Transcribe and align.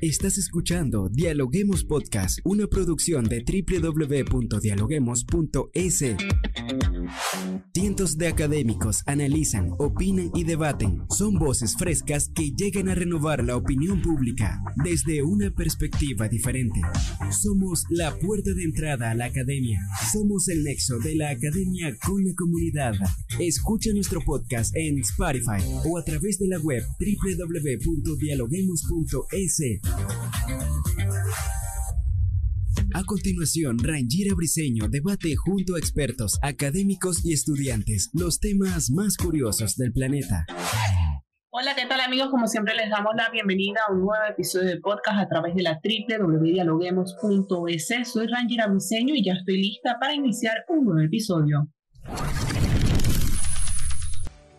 Estás 0.00 0.38
escuchando 0.38 1.08
Dialoguemos 1.08 1.82
Podcast, 1.82 2.38
una 2.44 2.68
producción 2.68 3.24
de 3.24 3.42
www.dialoguemos.es. 3.42 6.04
Cientos 7.74 8.16
de 8.16 8.28
académicos 8.28 9.02
analizan, 9.06 9.72
opinan 9.78 10.30
y 10.34 10.44
debaten. 10.44 11.02
Son 11.10 11.34
voces 11.34 11.74
frescas 11.76 12.30
que 12.32 12.52
llegan 12.52 12.88
a 12.88 12.94
renovar 12.94 13.42
la 13.42 13.56
opinión 13.56 14.00
pública 14.00 14.62
desde 14.84 15.24
una 15.24 15.50
perspectiva 15.50 16.28
diferente. 16.28 16.80
Somos 17.32 17.84
la 17.90 18.16
puerta 18.18 18.54
de 18.54 18.62
entrada 18.62 19.10
a 19.10 19.16
la 19.16 19.24
academia. 19.24 19.80
Somos 20.12 20.46
el 20.48 20.62
nexo 20.62 21.00
de 21.00 21.16
la 21.16 21.30
academia 21.30 21.92
con 22.04 22.24
la 22.24 22.34
comunidad. 22.36 22.94
Escucha 23.40 23.92
nuestro 23.92 24.20
podcast 24.20 24.76
en 24.76 25.00
Spotify 25.00 25.60
o 25.84 25.98
a 25.98 26.04
través 26.04 26.38
de 26.38 26.46
la 26.46 26.60
web 26.60 26.84
www.dialoguemos.es. 27.00 29.87
A 32.94 33.04
continuación, 33.04 33.78
Rangira 33.78 34.34
Briseño 34.34 34.88
debate 34.88 35.36
junto 35.36 35.76
a 35.76 35.78
expertos, 35.78 36.38
académicos 36.42 37.24
y 37.24 37.32
estudiantes 37.32 38.10
los 38.12 38.40
temas 38.40 38.90
más 38.90 39.16
curiosos 39.16 39.76
del 39.76 39.92
planeta. 39.92 40.46
Hola, 41.50 41.74
¿qué 41.76 41.86
tal 41.86 42.00
amigos? 42.00 42.28
Como 42.30 42.46
siempre 42.46 42.74
les 42.74 42.90
damos 42.90 43.14
la 43.16 43.30
bienvenida 43.30 43.80
a 43.86 43.92
un 43.92 44.00
nuevo 44.00 44.24
episodio 44.28 44.68
de 44.68 44.80
podcast 44.80 45.20
a 45.20 45.28
través 45.28 45.54
de 45.54 45.62
la 45.62 45.80
www.dialoguemos.es. 45.82 47.88
Soy 48.04 48.26
Rangira 48.26 48.66
Briseño 48.66 49.14
y 49.14 49.24
ya 49.24 49.34
estoy 49.34 49.58
lista 49.58 49.98
para 50.00 50.14
iniciar 50.14 50.64
un 50.68 50.84
nuevo 50.84 51.00
episodio. 51.00 51.68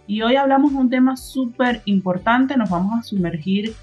Y 0.07 0.21
hoy 0.21 0.35
hablamos 0.35 0.71
de 0.71 0.77
un 0.77 0.89
tema 0.89 1.17
súper 1.17 1.81
importante, 1.85 2.57
nos 2.57 2.70
vamos 2.70 2.99
a 2.99 3.03
sumergir 3.03 3.75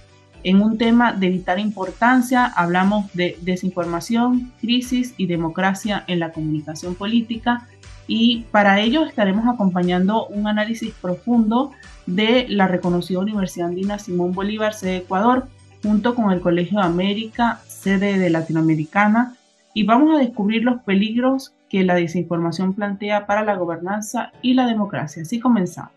en 0.47 0.63
un 0.63 0.79
tema 0.79 1.13
de 1.13 1.29
vital 1.29 1.59
importancia. 1.59 2.47
Hablamos 2.47 3.13
de 3.15 3.37
desinformación, 3.43 4.53
crisis 4.61 5.13
y 5.17 5.27
democracia 5.27 6.05
en 6.07 6.21
la 6.21 6.31
comunicación 6.31 6.95
política. 6.95 7.67
Y 8.07 8.45
para 8.53 8.79
ello 8.81 9.05
estaremos 9.05 9.53
acompañando 9.53 10.29
un 10.29 10.47
análisis 10.47 10.95
profundo 11.03 11.73
de 12.07 12.47
la 12.49 12.69
reconocida 12.69 13.19
Universidad 13.19 13.67
Andina 13.67 13.99
Simón 13.99 14.35
Bolívar, 14.35 14.73
sede 14.73 14.91
de 14.93 14.97
Ecuador, 14.99 15.49
junto 15.83 16.15
con 16.15 16.31
el 16.31 16.41
Colegio 16.41 16.79
de 16.79 16.85
América, 16.85 17.61
sede 17.67 18.17
de 18.17 18.31
Latinoamericana, 18.31 19.35
y 19.75 19.83
vamos 19.83 20.15
a 20.15 20.21
descubrir 20.21 20.63
los 20.63 20.81
peligros 20.83 21.55
que 21.69 21.83
la 21.83 21.97
desinformación 21.97 22.73
plantea 22.73 23.27
para 23.27 23.43
la 23.43 23.57
gobernanza 23.57 24.31
y 24.43 24.55
la 24.55 24.69
democracia. 24.69 25.23
Así 25.23 25.41
comenzamos. 25.41 25.91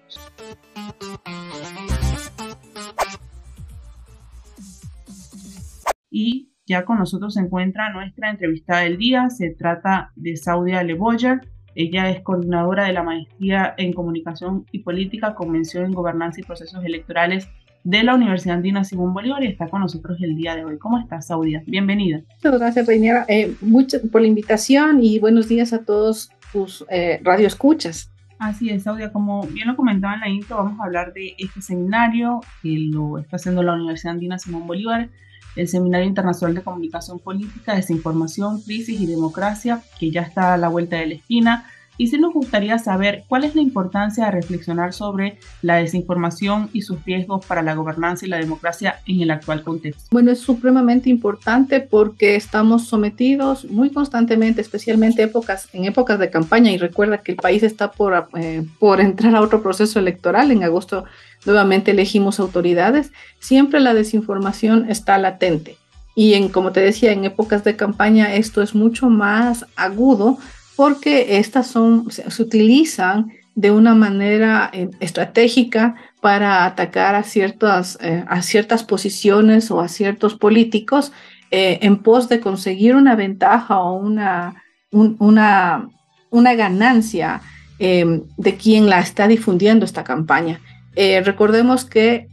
Y 6.10 6.50
ya 6.66 6.86
con 6.86 7.00
nosotros 7.00 7.34
se 7.34 7.42
encuentra 7.42 7.92
nuestra 7.92 8.30
entrevistada 8.30 8.82
del 8.82 8.98
día. 8.98 9.30
Se 9.30 9.50
trata 9.50 10.12
de 10.16 10.38
Saudia 10.38 10.84
Leboyer. 10.84 11.42
Ella 11.74 12.10
es 12.10 12.22
coordinadora 12.22 12.86
de 12.86 12.94
la 12.94 13.04
maestría 13.04 13.74
en 13.78 13.94
comunicación 13.94 14.66
y 14.72 14.80
política, 14.80 15.34
convención 15.34 15.86
en 15.86 15.94
gobernanza 15.94 16.42
y 16.42 16.44
procesos 16.44 16.84
electorales 16.84 17.48
de 17.84 18.04
la 18.04 18.14
Universidad 18.14 18.58
Andina 18.58 18.84
Simón 18.84 19.14
Bolívar 19.14 19.44
y 19.44 19.48
está 19.48 19.68
con 19.68 19.82
nosotros 19.82 20.20
el 20.22 20.36
día 20.36 20.56
de 20.56 20.66
hoy. 20.66 20.78
¿Cómo 20.78 21.00
estás, 21.00 21.28
Saudia? 21.28 21.64
Bienvenida. 21.66 22.22
Muchas 22.44 22.60
gracias, 22.60 22.88
Reiniera, 22.88 23.26
eh, 23.28 23.56
mucho 23.62 23.98
por 24.12 24.22
la 24.22 24.28
invitación 24.28 25.02
y 25.02 25.20
buenos 25.20 25.48
días 25.48 25.74
a 25.74 25.86
todos 25.86 26.30
tus 26.52 26.86
eh, 26.90 27.20
radioescuchas. 27.24 28.12
Así 28.38 28.70
es, 28.70 28.84
Saudia, 28.84 29.12
como 29.12 29.44
bien 29.48 29.68
lo 29.68 29.76
comentaba 29.76 30.14
en 30.16 30.20
la 30.20 30.30
intro, 30.30 30.58
vamos 30.58 30.80
a 30.80 30.84
hablar 30.84 31.14
de 31.14 31.36
este 31.38 31.62
seminario 31.62 32.42
que 32.62 32.78
lo 32.92 33.18
está 33.18 33.38
haciendo 33.38 33.64
la 33.64 33.74
Universidad 33.74 34.14
Andina 34.14 34.38
Simón 34.38 34.68
Bolívar 34.68 35.10
el 35.56 35.68
Seminario 35.68 36.08
Internacional 36.08 36.56
de 36.56 36.64
Comunicación 36.64 37.20
Política, 37.20 37.76
Desinformación, 37.76 38.62
Crisis 38.62 39.00
y 39.02 39.06
Democracia, 39.06 39.82
que 40.00 40.12
ya 40.12 40.22
está 40.22 40.54
a 40.54 40.58
la 40.58 40.70
vuelta 40.70 40.98
de 40.98 41.08
la 41.08 41.16
esquina. 41.16 41.72
Y 42.00 42.08
sí 42.08 42.18
nos 42.18 42.34
gustaría 42.34 42.80
saber 42.80 43.26
cuál 43.28 43.44
es 43.44 43.56
la 43.56 43.62
importancia 43.62 44.24
de 44.24 44.32
reflexionar 44.32 44.94
sobre 44.94 45.38
la 45.62 45.76
desinformación 45.76 46.70
y 46.72 46.84
sus 46.84 47.04
riesgos 47.04 47.46
para 47.46 47.62
la 47.62 47.76
gobernanza 47.76 48.26
y 48.26 48.30
la 48.30 48.38
democracia 48.38 49.02
en 49.06 49.20
el 49.20 49.32
actual 49.32 49.64
contexto. 49.64 50.06
Bueno, 50.10 50.32
es 50.32 50.40
supremamente 50.40 51.10
importante 51.10 51.82
porque 51.82 52.38
estamos 52.38 52.88
sometidos 52.88 53.66
muy 53.66 53.90
constantemente, 53.90 54.62
especialmente 54.62 55.24
en 55.24 55.86
épocas 55.86 56.20
de 56.20 56.30
campaña, 56.30 56.72
y 56.72 56.78
recuerda 56.78 57.18
que 57.18 57.34
el 57.34 57.38
país 57.38 57.64
está 57.64 57.92
por, 57.92 58.30
eh, 58.38 58.66
por 58.80 59.02
entrar 59.02 59.36
a 59.36 59.42
otro 59.42 59.62
proceso 59.62 60.00
electoral 60.00 60.52
en 60.52 60.64
agosto 60.64 61.04
nuevamente 61.46 61.92
elegimos 61.92 62.40
autoridades, 62.40 63.12
siempre 63.40 63.82
la 63.82 63.94
desinformación 63.94 64.90
está 64.90 65.18
latente. 65.18 65.78
Y 66.16 66.34
en, 66.34 66.50
como 66.50 66.72
te 66.72 66.80
decía, 66.80 67.12
en 67.12 67.26
épocas 67.26 67.64
de 67.64 67.76
campaña 67.76 68.36
esto 68.36 68.62
es 68.62 68.74
mucho 68.76 69.10
más 69.10 69.66
agudo 69.76 70.38
porque 70.80 71.40
estas 71.40 71.68
son, 71.68 72.10
se, 72.10 72.24
utilizan 72.42 73.34
de 73.54 73.70
una 73.70 73.96
manera 73.96 74.70
eh, 74.72 74.90
estratégica 75.02 75.96
para 76.22 76.64
atacar 76.64 77.16
a 77.16 77.24
ciertas, 77.24 77.98
eh, 78.02 78.24
a 78.30 78.42
ciertas 78.42 78.86
posiciones 78.86 79.72
o 79.72 79.82
a 79.82 79.90
ciertos 79.90 80.36
políticos 80.36 81.12
eh, 81.52 81.80
en 81.82 81.98
pos 81.98 82.30
de 82.30 82.40
conseguir 82.40 82.96
una 82.96 83.18
ventaja 83.18 83.82
o 83.82 83.96
una, 83.96 84.64
una, 84.92 85.90
una 86.30 86.54
ganancia 86.54 87.42
de 87.78 88.56
quien 88.58 88.90
la 88.90 89.02
está 89.02 89.28
difundiendo 89.28 89.84
esta 89.84 90.06
campaña. 90.06 90.62
Recordemos 90.96 91.86
que 91.86 92.28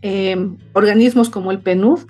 organismos 0.72 1.30
como 1.30 1.52
el 1.52 1.60
PNUD, 1.60 2.00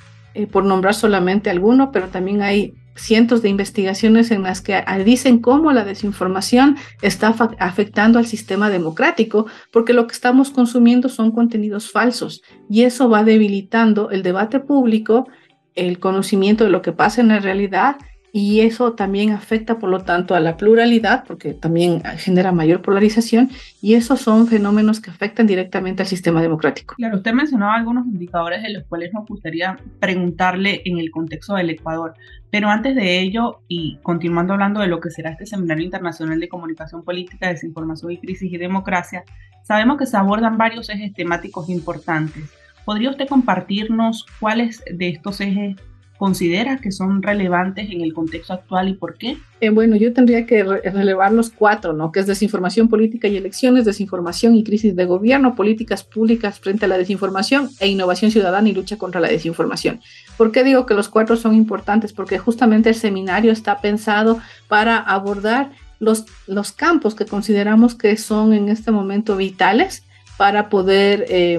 por 0.50 0.64
nombrar 0.64 0.94
solamente 0.94 1.50
alguno, 1.50 1.92
pero 1.92 2.08
también 2.08 2.40
hay 2.40 2.72
cientos 2.96 3.42
de 3.42 3.48
investigaciones 3.48 4.30
en 4.30 4.42
las 4.42 4.60
que 4.60 4.82
dicen 5.04 5.38
cómo 5.38 5.72
la 5.72 5.84
desinformación 5.84 6.76
está 7.02 7.34
afectando 7.58 8.18
al 8.18 8.26
sistema 8.26 8.70
democrático, 8.70 9.46
porque 9.70 9.92
lo 9.92 10.06
que 10.06 10.14
estamos 10.14 10.50
consumiendo 10.50 11.08
son 11.08 11.30
contenidos 11.30 11.90
falsos 11.90 12.42
y 12.68 12.82
eso 12.82 13.08
va 13.08 13.24
debilitando 13.24 14.10
el 14.10 14.22
debate 14.22 14.60
público, 14.60 15.28
el 15.74 15.98
conocimiento 15.98 16.64
de 16.64 16.70
lo 16.70 16.82
que 16.82 16.92
pasa 16.92 17.20
en 17.20 17.28
la 17.28 17.38
realidad 17.38 17.96
y 18.38 18.60
eso 18.60 18.92
también 18.92 19.30
afecta, 19.30 19.78
por 19.78 19.88
lo 19.88 20.00
tanto, 20.00 20.34
a 20.34 20.40
la 20.40 20.58
pluralidad, 20.58 21.24
porque 21.26 21.54
también 21.54 22.02
genera 22.18 22.52
mayor 22.52 22.82
polarización, 22.82 23.48
y 23.80 23.94
esos 23.94 24.20
son 24.20 24.46
fenómenos 24.46 25.00
que 25.00 25.08
afectan 25.08 25.46
directamente 25.46 26.02
al 26.02 26.06
sistema 26.06 26.42
democrático. 26.42 26.96
Claro, 26.98 27.16
usted 27.16 27.32
mencionaba 27.32 27.76
algunos 27.76 28.06
indicadores 28.06 28.62
de 28.62 28.74
los 28.74 28.84
cuales 28.84 29.10
nos 29.14 29.26
gustaría 29.26 29.78
preguntarle 30.00 30.82
en 30.84 30.98
el 30.98 31.10
contexto 31.10 31.54
del 31.54 31.70
Ecuador, 31.70 32.12
pero 32.50 32.68
antes 32.68 32.94
de 32.94 33.20
ello, 33.20 33.62
y 33.68 33.96
continuando 34.02 34.52
hablando 34.52 34.80
de 34.80 34.88
lo 34.88 35.00
que 35.00 35.08
será 35.08 35.30
este 35.30 35.46
Seminario 35.46 35.86
Internacional 35.86 36.38
de 36.38 36.50
Comunicación 36.50 37.04
Política, 37.04 37.48
Desinformación 37.48 38.12
y 38.12 38.18
Crisis 38.18 38.52
y 38.52 38.58
Democracia, 38.58 39.24
sabemos 39.62 39.96
que 39.96 40.04
se 40.04 40.18
abordan 40.18 40.58
varios 40.58 40.90
ejes 40.90 41.14
temáticos 41.14 41.70
importantes. 41.70 42.44
¿Podría 42.84 43.08
usted 43.08 43.28
compartirnos 43.28 44.26
cuáles 44.38 44.84
de 44.92 45.08
estos 45.08 45.40
ejes 45.40 45.76
consideras 46.18 46.80
que 46.80 46.92
son 46.92 47.22
relevantes 47.22 47.90
en 47.90 48.00
el 48.00 48.14
contexto 48.14 48.52
actual 48.54 48.88
y 48.88 48.94
por 48.94 49.16
qué? 49.16 49.36
Eh, 49.60 49.70
bueno, 49.70 49.96
yo 49.96 50.12
tendría 50.12 50.46
que 50.46 50.62
relevar 50.62 51.32
los 51.32 51.50
cuatro, 51.50 51.92
¿no? 51.92 52.12
Que 52.12 52.20
es 52.20 52.26
desinformación 52.26 52.88
política 52.88 53.28
y 53.28 53.36
elecciones, 53.36 53.84
desinformación 53.84 54.54
y 54.54 54.64
crisis 54.64 54.96
de 54.96 55.04
gobierno, 55.04 55.54
políticas 55.54 56.04
públicas 56.04 56.58
frente 56.60 56.84
a 56.84 56.88
la 56.88 56.98
desinformación 56.98 57.70
e 57.80 57.88
innovación 57.88 58.30
ciudadana 58.30 58.68
y 58.68 58.72
lucha 58.72 58.96
contra 58.96 59.20
la 59.20 59.28
desinformación. 59.28 60.00
¿Por 60.36 60.52
qué 60.52 60.64
digo 60.64 60.86
que 60.86 60.94
los 60.94 61.08
cuatro 61.08 61.36
son 61.36 61.54
importantes? 61.54 62.12
Porque 62.12 62.38
justamente 62.38 62.90
el 62.90 62.94
seminario 62.94 63.52
está 63.52 63.80
pensado 63.80 64.40
para 64.68 64.98
abordar 64.98 65.70
los, 65.98 66.26
los 66.46 66.72
campos 66.72 67.14
que 67.14 67.26
consideramos 67.26 67.94
que 67.94 68.16
son 68.16 68.52
en 68.52 68.68
este 68.68 68.90
momento 68.90 69.36
vitales 69.36 70.04
para 70.36 70.68
poder, 70.68 71.24
eh, 71.28 71.58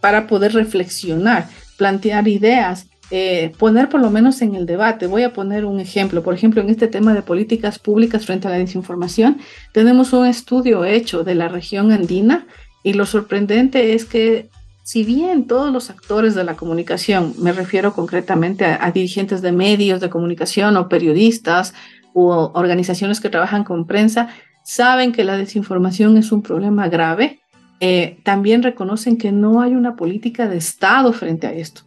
para 0.00 0.26
poder 0.26 0.52
reflexionar, 0.52 1.48
plantear 1.76 2.28
ideas 2.28 2.86
eh, 3.10 3.52
poner 3.58 3.88
por 3.88 4.00
lo 4.00 4.10
menos 4.10 4.40
en 4.42 4.54
el 4.54 4.64
debate. 4.64 5.06
Voy 5.06 5.22
a 5.22 5.32
poner 5.32 5.64
un 5.64 5.80
ejemplo. 5.80 6.22
Por 6.22 6.34
ejemplo, 6.34 6.62
en 6.62 6.70
este 6.70 6.88
tema 6.88 7.12
de 7.12 7.22
políticas 7.22 7.78
públicas 7.78 8.24
frente 8.24 8.48
a 8.48 8.50
la 8.50 8.58
desinformación, 8.58 9.38
tenemos 9.72 10.12
un 10.12 10.26
estudio 10.26 10.84
hecho 10.84 11.24
de 11.24 11.34
la 11.34 11.48
región 11.48 11.92
andina 11.92 12.46
y 12.82 12.94
lo 12.94 13.04
sorprendente 13.06 13.94
es 13.94 14.04
que 14.04 14.48
si 14.82 15.04
bien 15.04 15.46
todos 15.46 15.72
los 15.72 15.90
actores 15.90 16.34
de 16.34 16.44
la 16.44 16.56
comunicación, 16.56 17.34
me 17.38 17.52
refiero 17.52 17.92
concretamente 17.92 18.64
a, 18.64 18.90
dirigentes 18.90 19.40
de 19.40 19.52
medios 19.52 20.00
de 20.00 20.10
comunicación 20.10 20.76
o 20.76 20.88
periodistas 20.88 21.72
u 22.14 22.28
organizaciones 22.28 23.20
que 23.20 23.30
trabajan 23.30 23.62
con 23.62 23.86
prensa, 23.86 24.28
saben 24.64 25.12
que 25.12 25.24
la 25.24 25.36
desinformación 25.36 26.16
es 26.16 26.32
un 26.32 26.42
problema 26.42 26.88
grave, 26.88 27.40
eh, 27.80 28.18
también 28.24 28.62
reconocen 28.62 29.16
que 29.16 29.32
no 29.32 29.60
hay 29.60 29.74
una 29.74 29.96
política 29.96 30.48
de 30.48 30.56
Estado 30.56 31.12
frente 31.12 31.46
a 31.46 31.52
esto. 31.52 31.82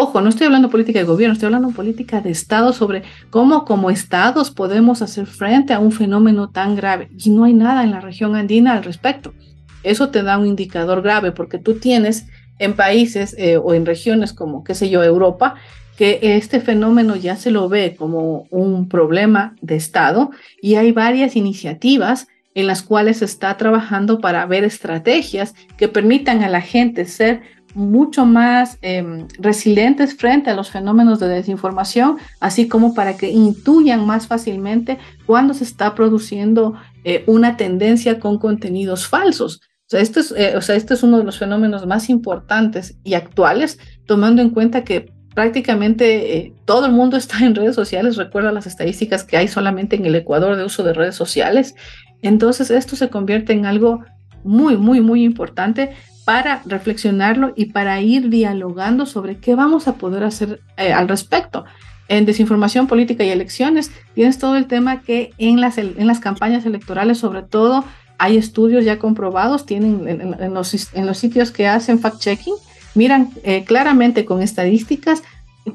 Ojo, 0.00 0.20
no 0.20 0.28
estoy 0.28 0.46
hablando 0.46 0.70
política 0.70 1.00
de 1.00 1.04
gobierno, 1.04 1.32
estoy 1.32 1.46
hablando 1.46 1.70
política 1.70 2.20
de 2.20 2.30
Estado 2.30 2.72
sobre 2.72 3.02
cómo 3.30 3.64
como 3.64 3.90
Estados 3.90 4.52
podemos 4.52 5.02
hacer 5.02 5.26
frente 5.26 5.72
a 5.72 5.80
un 5.80 5.90
fenómeno 5.90 6.50
tan 6.50 6.76
grave. 6.76 7.08
Y 7.18 7.30
no 7.30 7.42
hay 7.42 7.52
nada 7.52 7.82
en 7.82 7.90
la 7.90 8.00
región 8.00 8.36
andina 8.36 8.74
al 8.74 8.84
respecto. 8.84 9.34
Eso 9.82 10.10
te 10.10 10.22
da 10.22 10.38
un 10.38 10.46
indicador 10.46 11.02
grave 11.02 11.32
porque 11.32 11.58
tú 11.58 11.80
tienes 11.80 12.28
en 12.60 12.76
países 12.76 13.34
eh, 13.38 13.56
o 13.56 13.74
en 13.74 13.86
regiones 13.86 14.32
como, 14.32 14.62
qué 14.62 14.76
sé 14.76 14.88
yo, 14.88 15.02
Europa, 15.02 15.56
que 15.96 16.20
este 16.22 16.60
fenómeno 16.60 17.16
ya 17.16 17.34
se 17.34 17.50
lo 17.50 17.68
ve 17.68 17.96
como 17.98 18.46
un 18.50 18.88
problema 18.88 19.56
de 19.62 19.74
Estado 19.74 20.30
y 20.62 20.76
hay 20.76 20.92
varias 20.92 21.34
iniciativas 21.34 22.28
en 22.54 22.68
las 22.68 22.82
cuales 22.82 23.18
se 23.18 23.24
está 23.24 23.56
trabajando 23.56 24.20
para 24.20 24.46
ver 24.46 24.62
estrategias 24.62 25.56
que 25.76 25.88
permitan 25.88 26.44
a 26.44 26.48
la 26.48 26.60
gente 26.60 27.04
ser 27.04 27.57
mucho 27.74 28.24
más 28.24 28.78
em, 28.82 29.26
resilientes 29.38 30.16
frente 30.16 30.50
a 30.50 30.54
los 30.54 30.70
fenómenos 30.70 31.20
de 31.20 31.28
desinformación, 31.28 32.16
así 32.40 32.68
como 32.68 32.94
para 32.94 33.16
que 33.16 33.30
intuyan 33.30 34.06
más 34.06 34.26
fácilmente 34.26 34.98
cuando 35.26 35.54
se 35.54 35.64
está 35.64 35.94
produciendo 35.94 36.74
eh, 37.04 37.24
una 37.26 37.56
tendencia 37.56 38.18
con 38.18 38.38
contenidos 38.38 39.06
falsos. 39.06 39.60
O 39.88 39.90
sea, 39.90 40.00
este 40.00 40.20
es, 40.20 40.34
eh, 40.36 40.54
o 40.56 40.60
sea, 40.60 40.76
este 40.76 40.94
es 40.94 41.02
uno 41.02 41.18
de 41.18 41.24
los 41.24 41.38
fenómenos 41.38 41.86
más 41.86 42.10
importantes 42.10 42.98
y 43.04 43.14
actuales, 43.14 43.78
tomando 44.06 44.42
en 44.42 44.50
cuenta 44.50 44.84
que 44.84 45.12
prácticamente 45.34 46.36
eh, 46.36 46.54
todo 46.64 46.86
el 46.86 46.92
mundo 46.92 47.16
está 47.16 47.38
en 47.44 47.54
redes 47.54 47.74
sociales. 47.74 48.16
Recuerda 48.16 48.52
las 48.52 48.66
estadísticas 48.66 49.24
que 49.24 49.36
hay 49.36 49.48
solamente 49.48 49.96
en 49.96 50.04
el 50.04 50.14
Ecuador 50.14 50.56
de 50.56 50.64
uso 50.64 50.82
de 50.82 50.92
redes 50.92 51.14
sociales. 51.14 51.74
Entonces, 52.22 52.70
esto 52.70 52.96
se 52.96 53.08
convierte 53.08 53.52
en 53.52 53.64
algo 53.64 54.04
muy, 54.44 54.76
muy, 54.76 55.00
muy 55.00 55.24
importante 55.24 55.92
para 56.28 56.60
reflexionarlo 56.66 57.54
y 57.56 57.72
para 57.72 58.02
ir 58.02 58.28
dialogando 58.28 59.06
sobre 59.06 59.38
qué 59.38 59.54
vamos 59.54 59.88
a 59.88 59.94
poder 59.94 60.24
hacer 60.24 60.60
eh, 60.76 60.92
al 60.92 61.08
respecto. 61.08 61.64
En 62.06 62.26
desinformación 62.26 62.86
política 62.86 63.24
y 63.24 63.30
elecciones 63.30 63.90
tienes 64.14 64.36
todo 64.36 64.56
el 64.56 64.66
tema 64.66 65.00
que 65.00 65.32
en 65.38 65.58
las, 65.62 65.78
en 65.78 66.06
las 66.06 66.20
campañas 66.20 66.66
electorales, 66.66 67.16
sobre 67.16 67.40
todo, 67.40 67.82
hay 68.18 68.36
estudios 68.36 68.84
ya 68.84 68.98
comprobados, 68.98 69.64
tienen 69.64 70.06
en, 70.06 70.52
los, 70.52 70.92
en 70.92 71.06
los, 71.06 71.16
sitios 71.16 71.50
que 71.50 71.66
hacen 71.66 71.98
fact-checking, 71.98 72.56
miran 72.94 73.30
eh, 73.42 73.64
claramente 73.64 74.26
con 74.26 74.42
estadísticas 74.42 75.22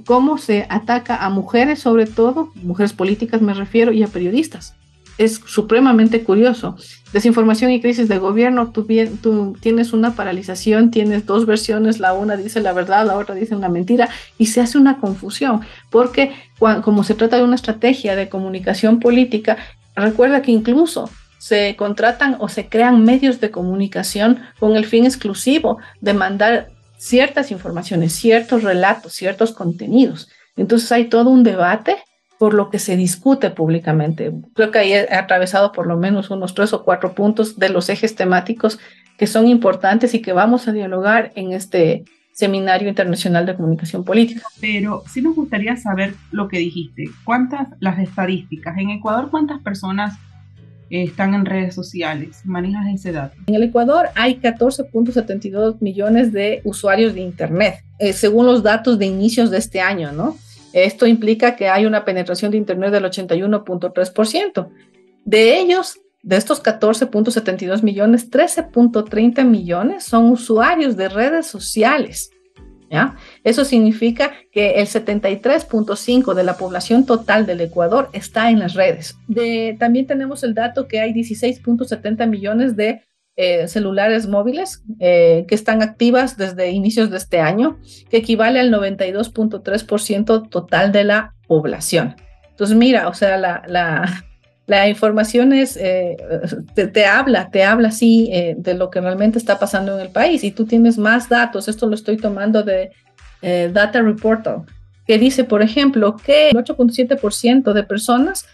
cómo 0.05 0.37
se 0.37 0.67
ataca 0.69 1.15
a 1.15 1.31
mujeres, 1.31 1.79
sobre 1.79 2.05
todo, 2.05 2.51
mujeres 2.61 2.93
políticas 2.93 3.41
me 3.41 3.55
refiero, 3.55 3.91
y 3.91 4.03
a 4.03 4.07
periodistas 4.07 4.75
es 5.17 5.41
supremamente 5.45 6.23
curioso. 6.23 6.75
Desinformación 7.11 7.71
y 7.71 7.81
crisis 7.81 8.07
de 8.07 8.17
gobierno, 8.17 8.71
tú, 8.71 8.87
tú, 9.21 9.55
tienes 9.59 9.93
una 9.93 10.15
paralización, 10.15 10.91
tienes 10.91 11.25
dos 11.25 11.45
versiones, 11.45 11.99
la 11.99 12.13
una 12.13 12.35
dice 12.35 12.61
la 12.61 12.73
verdad, 12.73 13.05
la 13.05 13.17
otra 13.17 13.35
dice 13.35 13.55
una 13.55 13.69
mentira, 13.69 14.09
y 14.37 14.47
se 14.47 14.61
hace 14.61 14.77
una 14.77 14.99
confusión, 14.99 15.61
porque 15.89 16.31
como 16.83 17.03
se 17.03 17.13
trata 17.13 17.37
de 17.37 17.43
una 17.43 17.55
estrategia 17.55 18.15
de 18.15 18.29
comunicación 18.29 18.99
política, 18.99 19.57
recuerda 19.95 20.41
que 20.41 20.51
incluso 20.51 21.09
se 21.37 21.75
contratan 21.75 22.37
o 22.39 22.47
se 22.47 22.69
crean 22.69 23.03
medios 23.03 23.41
de 23.41 23.51
comunicación 23.51 24.39
con 24.59 24.75
el 24.77 24.85
fin 24.85 25.05
exclusivo 25.05 25.77
de 25.99 26.13
mandar 26.13 26.69
ciertas 26.97 27.51
informaciones, 27.51 28.13
ciertos 28.13 28.63
relatos, 28.63 29.11
ciertos 29.13 29.51
contenidos. 29.51 30.29
Entonces 30.55 30.89
hay 30.93 31.09
todo 31.09 31.29
un 31.29 31.43
debate 31.43 31.97
por 32.43 32.53
lo 32.53 32.69
que 32.69 32.77
se 32.77 32.97
discute 32.97 33.51
públicamente. 33.51 34.33
Creo 34.53 34.69
que 34.69 34.79
ahí 34.79 34.91
he 34.91 35.15
atravesado 35.15 35.71
por 35.71 35.87
lo 35.87 35.95
menos 35.95 36.29
unos 36.29 36.53
tres 36.53 36.73
o 36.73 36.83
cuatro 36.83 37.13
puntos 37.13 37.57
de 37.57 37.69
los 37.69 37.87
ejes 37.87 38.15
temáticos 38.15 38.79
que 39.17 39.27
son 39.27 39.47
importantes 39.47 40.13
y 40.13 40.21
que 40.21 40.33
vamos 40.33 40.67
a 40.67 40.73
dialogar 40.73 41.31
en 41.35 41.53
este 41.53 42.03
Seminario 42.33 42.89
Internacional 42.89 43.45
de 43.45 43.55
Comunicación 43.55 44.03
Política. 44.03 44.41
Pero 44.59 45.03
sí 45.07 45.21
nos 45.21 45.37
gustaría 45.37 45.77
saber 45.77 46.15
lo 46.33 46.49
que 46.49 46.57
dijiste. 46.57 47.05
¿Cuántas 47.23 47.69
las 47.79 47.97
estadísticas? 47.97 48.77
En 48.77 48.89
Ecuador, 48.89 49.29
¿cuántas 49.31 49.61
personas 49.61 50.19
están 50.89 51.35
en 51.35 51.45
redes 51.45 51.73
sociales? 51.73 52.41
¿Manejas 52.43 52.87
ese 52.93 53.13
dato? 53.13 53.37
En 53.47 53.55
el 53.55 53.63
Ecuador 53.63 54.07
hay 54.15 54.35
14.72 54.41 55.77
millones 55.79 56.33
de 56.33 56.59
usuarios 56.65 57.13
de 57.13 57.21
Internet, 57.21 57.85
eh, 57.99 58.11
según 58.11 58.47
los 58.47 58.63
datos 58.63 58.99
de 58.99 59.05
inicios 59.05 59.49
de 59.49 59.59
este 59.59 59.79
año, 59.79 60.11
¿no? 60.11 60.35
Esto 60.73 61.05
implica 61.05 61.55
que 61.55 61.69
hay 61.69 61.85
una 61.85 62.03
penetración 62.03 62.51
de 62.51 62.57
Internet 62.57 62.91
del 62.91 63.05
81.3%. 63.05 64.69
De 65.23 65.59
ellos, 65.59 65.99
de 66.23 66.35
estos 66.35 66.61
14.72 66.63 67.83
millones, 67.83 68.31
13.30 68.31 69.45
millones 69.45 70.03
son 70.03 70.31
usuarios 70.31 70.97
de 70.97 71.09
redes 71.09 71.45
sociales. 71.45 72.31
¿ya? 72.89 73.15
Eso 73.43 73.65
significa 73.65 74.33
que 74.51 74.81
el 74.81 74.87
73.5 74.87 76.33
de 76.33 76.43
la 76.43 76.57
población 76.57 77.05
total 77.05 77.45
del 77.45 77.61
Ecuador 77.61 78.09
está 78.13 78.49
en 78.49 78.59
las 78.59 78.73
redes. 78.73 79.15
De, 79.27 79.75
también 79.79 80.07
tenemos 80.07 80.43
el 80.43 80.53
dato 80.53 80.87
que 80.87 80.99
hay 80.99 81.13
16.70 81.13 82.27
millones 82.27 82.75
de 82.75 83.03
eh, 83.35 83.67
celulares 83.67 84.27
móviles 84.27 84.83
eh, 84.99 85.45
que 85.47 85.55
están 85.55 85.81
activas 85.81 86.37
desde 86.37 86.69
inicios 86.69 87.09
de 87.09 87.17
este 87.17 87.39
año, 87.39 87.79
que 88.11 88.17
equivale 88.17 88.59
al 88.59 88.71
92.3% 88.71 90.49
total 90.49 90.91
de 90.91 91.03
la 91.03 91.33
población. 91.47 92.15
Entonces, 92.51 92.77
mira, 92.77 93.07
o 93.07 93.13
sea, 93.15 93.37
la, 93.37 93.63
la, 93.65 94.23
la 94.67 94.87
información 94.87 95.51
es, 95.51 95.77
eh, 95.77 96.15
te, 96.75 97.05
habla, 97.07 97.49
te 97.49 97.63
habla 97.63 97.87
así 97.87 98.29
de 98.55 98.75
lo 98.75 98.91
que 98.91 99.01
realmente 99.01 99.39
está 99.39 99.57
pasando 99.57 99.95
en 99.95 100.01
el 100.01 100.09
país 100.09 100.43
y 100.43 100.51
tú 100.51 100.65
tienes 100.65 100.99
más 100.99 101.27
datos. 101.27 101.67
Esto 101.67 101.87
lo 101.87 101.95
estoy 101.95 102.17
tomando 102.17 102.61
de 102.61 102.91
Data 103.41 104.03
Reportal, 104.03 104.61
que 105.07 105.17
dice, 105.17 105.43
por 105.43 105.63
ejemplo, 105.63 106.17
que 106.17 106.51
el 106.51 106.55
8.7% 106.55 107.73
de 107.73 107.83
personas 107.83 108.45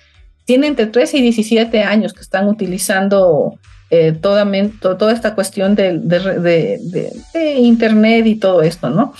tienen 0.45 0.69
entre 0.69 0.85
13 0.87 1.17
y 1.17 1.21
17 1.23 1.83
años 1.83 2.13
que 2.13 2.21
están 2.21 2.47
utilizando 2.47 3.59
eh, 3.91 4.11
toda, 4.11 4.47
toda, 4.79 5.11
esta 5.11 5.33
cuestión 5.33 5.73
de, 5.75 5.97
de, 5.99 7.55
Internet 7.57 8.27
y 8.27 8.35
todo 8.35 8.61
esto, 8.61 8.89
¿no? 8.89 9.13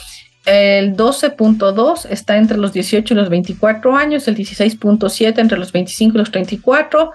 El 0.46 0.96
12.2 0.96 2.08
está 2.10 2.38
entre 2.38 2.58
los 2.58 2.72
18 2.72 3.14
y 3.14 3.18
los 3.18 3.30
24 3.30 3.96
años, 3.96 4.28
el 4.28 4.36
16.7 4.36 5.40
entre 5.40 5.58
los 5.58 5.72
25 5.72 6.16
y 6.16 6.20
los 6.20 6.32
34, 6.32 7.12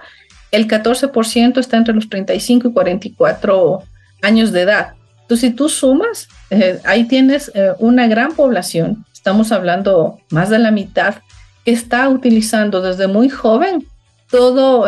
el 0.51 0.67
14% 0.67 1.57
está 1.59 1.77
entre 1.77 1.93
los 1.93 2.09
35 2.09 2.69
y 2.69 2.73
44 2.73 3.83
años 4.21 4.51
de 4.51 4.61
edad. 4.61 4.93
Entonces, 5.21 5.49
si 5.49 5.55
tú 5.55 5.69
sumas, 5.69 6.27
eh, 6.49 6.79
ahí 6.83 7.05
tienes 7.05 7.51
eh, 7.55 7.71
una 7.79 8.07
gran 8.07 8.33
población, 8.33 9.05
estamos 9.13 9.51
hablando 9.51 10.19
más 10.29 10.49
de 10.49 10.59
la 10.59 10.71
mitad, 10.71 11.15
que 11.63 11.71
está 11.71 12.07
utilizando 12.09 12.81
desde 12.81 13.07
muy 13.07 13.29
joven 13.29 13.87
todo 14.29 14.85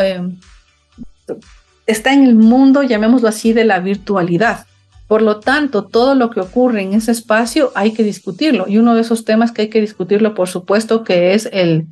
está 1.87 2.13
en 2.13 2.23
el 2.23 2.35
mundo, 2.35 2.83
llamémoslo 2.83 3.27
así, 3.27 3.53
de 3.53 3.65
la 3.65 3.79
virtualidad. 3.79 4.65
Por 5.07 5.21
lo 5.21 5.39
tanto, 5.39 5.85
todo 5.85 6.15
lo 6.15 6.29
que 6.29 6.41
ocurre 6.41 6.81
en 6.81 6.93
ese 6.93 7.11
espacio 7.11 7.71
hay 7.75 7.93
que 7.93 8.03
discutirlo. 8.03 8.65
Y 8.67 8.77
uno 8.77 8.93
de 8.93 9.01
esos 9.01 9.23
temas 9.23 9.53
que 9.53 9.63
hay 9.63 9.69
que 9.69 9.79
discutirlo, 9.79 10.35
por 10.35 10.49
supuesto, 10.49 11.05
que 11.05 11.33
es 11.33 11.49
el, 11.53 11.87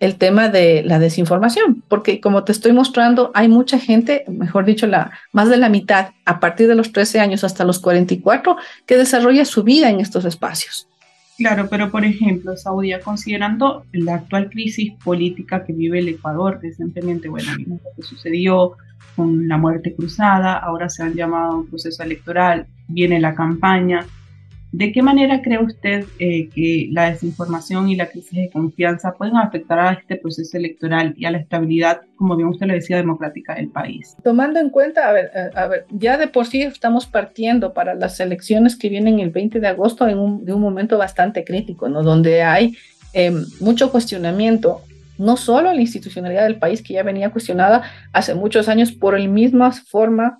el 0.00 0.16
tema 0.16 0.48
de 0.48 0.82
la 0.84 0.98
desinformación, 0.98 1.84
porque 1.88 2.20
como 2.20 2.42
te 2.42 2.50
estoy 2.50 2.72
mostrando, 2.72 3.30
hay 3.34 3.46
mucha 3.46 3.78
gente, 3.78 4.24
mejor 4.28 4.64
dicho, 4.64 4.88
la, 4.88 5.12
más 5.32 5.48
de 5.48 5.58
la 5.58 5.68
mitad, 5.68 6.10
a 6.24 6.40
partir 6.40 6.66
de 6.66 6.74
los 6.74 6.90
13 6.90 7.20
años 7.20 7.44
hasta 7.44 7.64
los 7.64 7.78
44, 7.78 8.56
que 8.84 8.96
desarrolla 8.96 9.44
su 9.44 9.62
vida 9.62 9.88
en 9.88 10.00
estos 10.00 10.24
espacios. 10.24 10.88
Claro, 11.38 11.68
pero 11.70 11.90
por 11.90 12.04
ejemplo, 12.04 12.56
Saudia, 12.56 13.00
considerando 13.00 13.84
la 13.92 14.14
actual 14.14 14.48
crisis 14.48 14.94
política 15.04 15.64
que 15.64 15.74
vive 15.74 15.98
el 15.98 16.08
Ecuador 16.08 16.58
recientemente, 16.62 17.28
bueno, 17.28 17.52
lo 17.66 17.78
que 17.94 18.02
sucedió 18.02 18.72
con 19.16 19.48
la 19.48 19.56
muerte 19.56 19.94
cruzada, 19.94 20.58
ahora 20.58 20.88
se 20.88 21.02
han 21.02 21.14
llamado 21.14 21.52
a 21.52 21.56
un 21.56 21.66
proceso 21.66 22.02
electoral, 22.02 22.66
viene 22.86 23.18
la 23.18 23.34
campaña. 23.34 24.06
¿De 24.72 24.92
qué 24.92 25.00
manera 25.00 25.40
cree 25.40 25.62
usted 25.62 26.04
eh, 26.18 26.50
que 26.54 26.88
la 26.90 27.10
desinformación 27.10 27.88
y 27.88 27.96
la 27.96 28.06
crisis 28.06 28.32
de 28.32 28.50
confianza 28.50 29.14
pueden 29.14 29.36
afectar 29.36 29.78
a 29.78 29.92
este 29.92 30.16
proceso 30.16 30.58
electoral 30.58 31.14
y 31.16 31.24
a 31.24 31.30
la 31.30 31.38
estabilidad, 31.38 32.02
como 32.16 32.36
bien 32.36 32.48
usted 32.48 32.66
lo 32.66 32.74
decía, 32.74 32.98
democrática 32.98 33.54
del 33.54 33.70
país? 33.70 34.16
Tomando 34.22 34.60
en 34.60 34.68
cuenta, 34.68 35.08
a 35.08 35.12
ver, 35.12 35.30
a 35.54 35.66
ver 35.66 35.86
ya 35.90 36.18
de 36.18 36.28
por 36.28 36.46
sí 36.46 36.60
estamos 36.62 37.06
partiendo 37.06 37.72
para 37.72 37.94
las 37.94 38.20
elecciones 38.20 38.76
que 38.76 38.90
vienen 38.90 39.20
el 39.20 39.30
20 39.30 39.60
de 39.60 39.68
agosto 39.68 40.06
en 40.08 40.18
un, 40.18 40.44
de 40.44 40.52
un 40.52 40.60
momento 40.60 40.98
bastante 40.98 41.42
crítico, 41.44 41.88
¿no? 41.88 42.02
Donde 42.02 42.42
hay 42.42 42.76
eh, 43.14 43.32
mucho 43.60 43.90
cuestionamiento 43.90 44.82
no 45.18 45.36
solo 45.36 45.72
la 45.72 45.80
institucionalidad 45.80 46.44
del 46.44 46.58
país, 46.58 46.82
que 46.82 46.94
ya 46.94 47.02
venía 47.02 47.30
cuestionada 47.30 47.82
hace 48.12 48.34
muchos 48.34 48.68
años 48.68 48.92
por 48.92 49.18
la 49.18 49.28
misma 49.28 49.72
forma 49.72 50.38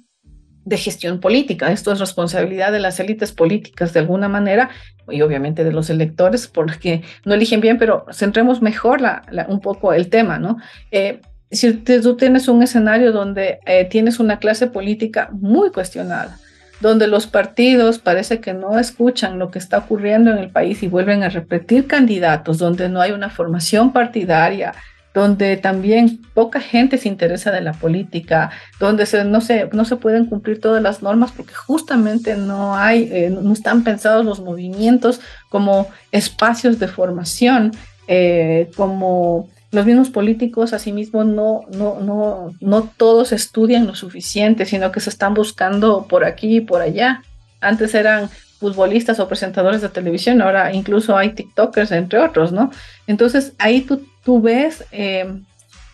de 0.64 0.76
gestión 0.76 1.21
política. 1.21 1.71
Esto 1.71 1.92
es 1.92 2.00
responsabilidad 2.00 2.73
de 2.73 2.80
las 2.80 2.99
élites 2.99 3.33
políticas 3.33 3.92
de 3.92 4.00
alguna 4.00 4.28
manera 4.28 4.71
y 5.09 5.23
obviamente 5.23 5.62
de 5.62 5.73
los 5.73 5.90
electores 5.90 6.49
porque 6.49 7.02
no 7.25 7.35
eligen 7.35 7.61
bien, 7.61 7.78
pero 7.78 8.04
centremos 8.12 8.61
mejor 8.61 9.00
un 9.49 9.61
poco 9.61 9.92
el 9.92 10.09
tema, 10.09 10.38
¿no? 10.38 10.59
Eh, 10.90 11.21
si 11.50 11.73
tú 11.75 12.16
tienes 12.16 12.49
un 12.49 12.62
escenario 12.64 13.12
donde 13.12 13.61
eh, 13.66 13.85
tienes 13.85 14.18
una 14.18 14.40
clase 14.40 14.66
política 14.66 15.28
muy 15.33 15.71
cuestionada, 15.71 16.37
donde 16.80 17.06
los 17.06 17.26
partidos 17.26 17.99
parece 17.99 18.40
que 18.40 18.52
no 18.52 18.78
escuchan 18.78 19.38
lo 19.38 19.50
que 19.50 19.59
está 19.59 19.78
ocurriendo 19.78 20.30
en 20.30 20.38
el 20.38 20.50
país 20.50 20.83
y 20.83 20.88
vuelven 20.88 21.23
a 21.23 21.28
repetir 21.28 21.87
candidatos, 21.87 22.59
donde 22.59 22.88
no 22.88 23.00
hay 23.00 23.12
una 23.12 23.30
formación 23.30 23.92
partidaria 23.92 24.75
donde 25.16 25.56
también 25.56 26.21
poca 26.35 26.61
gente 26.61 26.99
se 26.99 27.09
interesa 27.09 27.50
de 27.50 27.62
la 27.62 27.73
política, 27.73 28.50
donde 28.78 29.06
no, 29.25 29.40
se, 29.40 29.66
no 29.73 29.87
se 29.87 29.97
pueden 29.97 30.26
cumplir 30.26 30.61
todas 30.61 30.83
las 30.83 31.02
normas 31.02 31.33
porque 31.33 31.54
justamente 31.54 32.37
no 32.37 32.76
hay, 32.76 33.09
eh, 33.11 33.30
no 33.30 33.54
están 33.54 33.83
pensados 33.83 34.26
los 34.26 34.40
movimientos 34.40 35.23
como 35.49 35.88
espacios 36.12 36.78
de 36.78 36.88
formación, 36.88 37.73
eh, 38.09 38.71
como 38.76 39.49
los 39.73 39.85
mismos 39.87 40.11
políticos, 40.11 40.73
asimismo, 40.73 41.25
no, 41.25 41.62
no, 41.70 42.00
no, 42.00 42.52
no 42.61 42.90
todos 42.96 43.32
estudian 43.32 43.87
lo 43.87 43.94
suficiente, 43.94 44.64
sino 44.64 44.92
que 44.92 45.00
se 45.00 45.11
están 45.11 45.35
buscando 45.35 46.06
por 46.06 46.25
aquí 46.25 46.56
y 46.56 46.61
por 46.61 46.80
allá. 46.80 47.23
Antes 47.61 47.94
eran 47.94 48.30
futbolistas 48.58 49.20
o 49.20 49.28
presentadores 49.28 49.82
de 49.82 49.88
televisión, 49.88 50.40
ahora 50.40 50.73
incluso 50.73 51.16
hay 51.16 51.30
TikTokers, 51.30 51.92
entre 51.92 52.18
otros, 52.20 52.52
¿no? 52.52 52.70
Entonces 53.06 53.52
ahí 53.58 53.82
tú, 53.82 54.06
tú 54.25 54.40
ves 54.40 54.85
eh, 54.92 55.26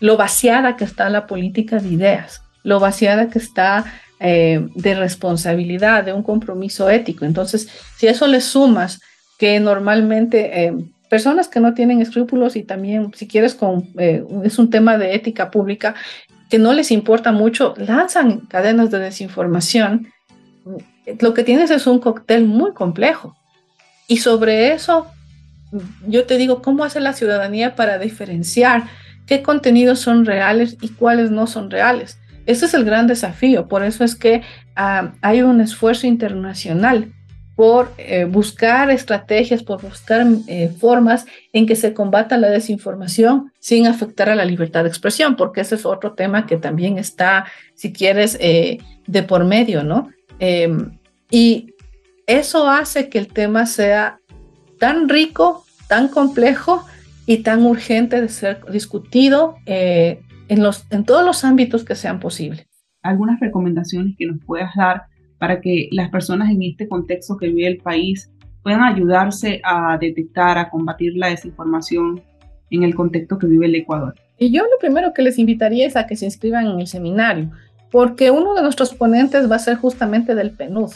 lo 0.01 0.17
vaciada 0.17 0.77
que 0.77 0.85
está 0.85 1.09
la 1.09 1.27
política 1.27 1.79
de 1.79 1.89
ideas, 1.89 2.43
lo 2.63 2.79
vaciada 2.79 3.31
que 3.31 3.39
está 3.39 3.85
eh, 4.21 4.69
de 4.77 4.95
responsabilidad, 4.95 6.05
de 6.05 6.13
un 6.13 6.23
compromiso 6.23 6.89
ético. 6.89 7.25
Entonces, 7.25 7.69
si 7.97 8.07
eso 8.07 8.29
le 8.29 8.41
sumas 8.41 9.01
que 9.39 9.59
normalmente 9.59 10.65
eh, 10.65 10.73
personas 11.13 11.49
que 11.49 11.61
no 11.61 11.75
tienen 11.75 12.01
escrúpulos 12.01 12.57
y 12.57 12.63
también, 12.63 13.13
si 13.15 13.29
quieres, 13.29 13.55
con, 13.55 13.87
es 13.99 14.59
un 14.59 14.71
tema 14.71 14.97
de 14.97 15.15
ética 15.15 15.51
pública, 15.51 15.95
que 16.49 16.59
no 16.59 16.73
les 16.73 16.91
importa 16.91 17.33
mucho, 17.33 17.75
lanzan 17.77 18.41
cadenas 18.47 18.91
de 18.91 18.99
desinformación 18.99 20.09
lo 21.21 21.35
que 21.35 21.45
tienes 21.45 21.71
es 21.71 21.87
un 21.87 21.99
cóctel 21.99 22.47
muy 22.47 22.73
complejo. 22.73 23.37
Y 24.09 24.17
sobre 24.19 24.73
eso, 24.73 25.07
yo 26.07 26.25
te 26.25 26.39
digo, 26.39 26.63
¿cómo 26.63 26.83
hace 26.83 27.01
la 27.01 27.13
ciudadanía 27.13 27.75
para 27.75 27.99
diferenciar 27.99 28.85
qué 29.27 29.43
contenidos 29.43 30.01
son 30.01 30.25
reales 30.25 30.79
y 30.81 30.89
cuáles 30.89 31.31
no 31.31 31.47
son 31.47 31.71
reales? 31.71 32.19
Ese 32.47 32.65
es 32.65 32.73
el 32.73 32.87
gran 32.87 33.07
desafío. 33.07 33.69
Por 33.69 33.85
eso 33.85 34.03
es 34.03 34.15
que 34.15 34.41
ah, 34.77 35.13
hay 35.21 35.43
un 35.43 35.61
esfuerzo 35.61 36.07
internacional 36.07 37.13
por 37.55 37.93
eh, 37.99 38.25
buscar 38.25 38.91
estrategias, 38.91 39.63
por 39.63 39.83
buscar 39.83 40.27
eh, 40.47 40.69
formas 40.69 41.27
en 41.53 41.67
que 41.67 41.77
se 41.77 41.93
combata 41.93 42.39
la 42.39 42.49
desinformación 42.49 43.53
sin 43.59 43.87
afectar 43.87 44.31
a 44.31 44.35
la 44.35 44.45
libertad 44.45 44.85
de 44.85 44.89
expresión, 44.89 45.37
porque 45.37 45.61
ese 45.61 45.75
es 45.75 45.85
otro 45.85 46.15
tema 46.15 46.47
que 46.47 46.57
también 46.57 46.99
está, 46.99 47.47
si 47.75 47.93
quieres, 47.93 48.39
eh, 48.41 48.79
de 49.07 49.23
por 49.23 49.45
medio, 49.45 49.85
¿no? 49.85 50.09
Em, 50.39 50.99
y 51.31 51.75
eso 52.27 52.69
hace 52.69 53.09
que 53.09 53.19
el 53.19 53.29
tema 53.29 53.67
sea 53.67 54.19
tan 54.79 55.09
rico, 55.09 55.65
tan 55.89 56.09
complejo 56.09 56.85
y 57.27 57.39
tan 57.43 57.65
urgente 57.65 58.21
de 58.21 58.29
ser 58.29 58.65
discutido 58.71 59.57
eh, 59.67 60.21
en, 60.49 60.63
los, 60.63 60.87
en 60.91 61.05
todos 61.05 61.25
los 61.25 61.45
ámbitos 61.45 61.85
que 61.85 61.95
sean 61.95 62.21
posibles. 62.21 62.67
Algunas 63.03 63.41
recomendaciones 63.41 64.15
que 64.19 64.27
nos 64.27 64.45
puedas 64.45 64.75
dar 64.77 65.05
para 65.43 65.61
que 65.61 65.89
las 65.91 66.09
personas 66.09 66.51
en 66.51 66.63
este 66.63 66.87
contexto 66.87 67.37
que 67.37 67.49
vive 67.49 67.67
el 67.67 67.79
país 67.79 68.31
puedan 68.63 68.85
ayudarse 68.85 69.61
a 69.65 69.99
detectar, 69.99 70.57
a 70.57 70.71
combatir 70.71 71.15
la 71.17 71.31
desinformación 71.31 72.23
en 72.71 72.85
el 72.85 72.95
contexto 72.95 73.39
que 73.39 73.49
vive 73.49 73.67
el 73.67 73.75
Ecuador. 73.75 74.15
Y 74.39 74.53
yo 74.53 74.63
lo 74.63 74.79
primero 74.79 75.13
que 75.13 75.23
les 75.23 75.41
invitaría 75.41 75.85
es 75.85 75.97
a 75.97 76.07
que 76.07 76.15
se 76.15 76.27
inscriban 76.27 76.69
en 76.69 76.79
el 76.79 76.87
seminario 76.87 77.51
porque 77.91 78.31
uno 78.31 78.55
de 78.55 78.63
nuestros 78.63 78.95
ponentes 78.95 79.51
va 79.51 79.57
a 79.57 79.59
ser 79.59 79.79
justamente 79.79 80.37
del 80.37 80.53
PNUD. 80.53 80.93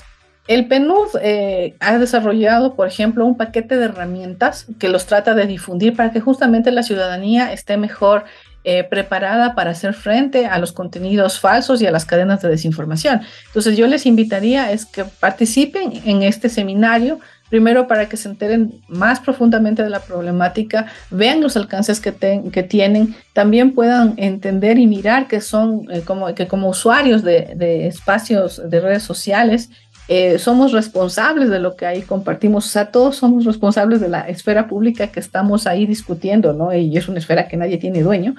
El 0.46 0.68
PNUD 0.68 1.16
eh, 1.22 1.74
ha 1.80 1.98
desarrollado, 1.98 2.76
por 2.76 2.86
ejemplo, 2.86 3.26
un 3.26 3.36
paquete 3.36 3.76
de 3.76 3.86
herramientas 3.86 4.68
que 4.78 4.88
los 4.88 5.06
trata 5.06 5.34
de 5.34 5.48
difundir 5.48 5.96
para 5.96 6.12
que 6.12 6.20
justamente 6.20 6.70
la 6.70 6.84
ciudadanía 6.84 7.52
esté 7.52 7.78
mejor 7.78 8.26
eh, 8.68 8.82
preparada 8.82 9.54
para 9.54 9.70
hacer 9.70 9.94
frente 9.94 10.46
a 10.46 10.58
los 10.58 10.72
contenidos 10.72 11.38
falsos 11.38 11.80
y 11.80 11.86
a 11.86 11.92
las 11.92 12.04
cadenas 12.04 12.42
de 12.42 12.48
desinformación. 12.48 13.22
Entonces 13.46 13.76
yo 13.76 13.86
les 13.86 14.06
invitaría 14.06 14.72
es 14.72 14.84
que 14.84 15.04
participen 15.04 16.02
en 16.04 16.24
este 16.24 16.48
seminario 16.48 17.20
Primero, 17.48 17.86
para 17.86 18.08
que 18.08 18.16
se 18.16 18.28
enteren 18.28 18.80
más 18.88 19.20
profundamente 19.20 19.82
de 19.82 19.90
la 19.90 20.00
problemática, 20.00 20.86
vean 21.10 21.40
los 21.40 21.56
alcances 21.56 22.00
que, 22.00 22.10
tienen, 22.10 23.14
también 23.34 23.72
puedan 23.72 24.14
entender 24.16 24.78
y 24.78 24.88
mirar 24.88 25.28
que 25.28 25.40
son 25.40 25.86
eh, 25.92 26.02
como, 26.04 26.34
que 26.34 26.48
como 26.48 26.68
usuarios 26.68 27.22
de, 27.22 27.86
espacios 27.86 28.60
de 28.68 28.80
redes 28.80 29.04
sociales, 29.04 29.70
eh, 30.08 30.38
somos 30.38 30.72
responsables 30.72 31.50
de 31.50 31.58
lo 31.58 31.74
que 31.74 31.86
ahí 31.86 32.02
compartimos, 32.02 32.66
o 32.66 32.68
sea, 32.68 32.90
todos 32.92 33.16
somos 33.16 33.44
responsables 33.44 34.00
de 34.00 34.08
la 34.08 34.28
esfera 34.28 34.68
pública 34.68 35.08
que 35.08 35.20
estamos 35.20 35.66
ahí 35.66 35.86
discutiendo, 35.86 36.52
¿no? 36.52 36.72
Y 36.74 36.96
es 36.96 37.08
una 37.08 37.18
esfera 37.18 37.48
que 37.48 37.56
nadie 37.56 37.78
tiene 37.78 38.02
dueño, 38.02 38.36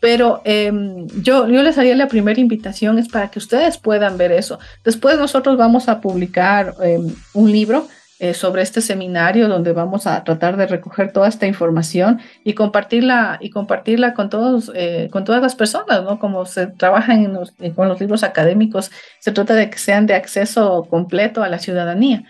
pero 0.00 0.40
em, 0.44 1.06
yo, 1.22 1.46
yo 1.48 1.62
les 1.62 1.76
haría 1.76 1.94
la 1.94 2.08
primera 2.08 2.40
invitación 2.40 2.98
es 2.98 3.08
para 3.08 3.30
que 3.30 3.38
ustedes 3.38 3.76
puedan 3.76 4.16
ver 4.16 4.32
eso. 4.32 4.58
Después 4.84 5.18
nosotros 5.18 5.56
vamos 5.58 5.88
a 5.88 6.00
publicar 6.00 6.74
em, 6.82 7.14
un 7.34 7.52
libro 7.52 7.86
eh, 8.22 8.34
sobre 8.34 8.60
este 8.60 8.82
seminario 8.82 9.48
donde 9.48 9.72
vamos 9.72 10.06
a 10.06 10.22
tratar 10.24 10.58
de 10.58 10.66
recoger 10.66 11.10
toda 11.10 11.26
esta 11.26 11.46
información 11.46 12.20
y 12.44 12.52
compartirla 12.52 13.38
y 13.40 13.48
compartirla 13.48 14.12
con 14.12 14.28
todos 14.28 14.70
eh, 14.74 15.08
con 15.10 15.24
todas 15.24 15.40
las 15.40 15.54
personas 15.54 16.04
no 16.04 16.18
como 16.18 16.44
se 16.44 16.66
trabaja 16.66 17.14
en 17.14 17.38
eh, 17.60 17.72
con 17.72 17.88
los 17.88 17.98
libros 17.98 18.22
académicos 18.22 18.90
se 19.20 19.32
trata 19.32 19.54
de 19.54 19.70
que 19.70 19.78
sean 19.78 20.04
de 20.04 20.12
acceso 20.12 20.86
completo 20.90 21.42
a 21.42 21.48
la 21.48 21.58
ciudadanía 21.58 22.24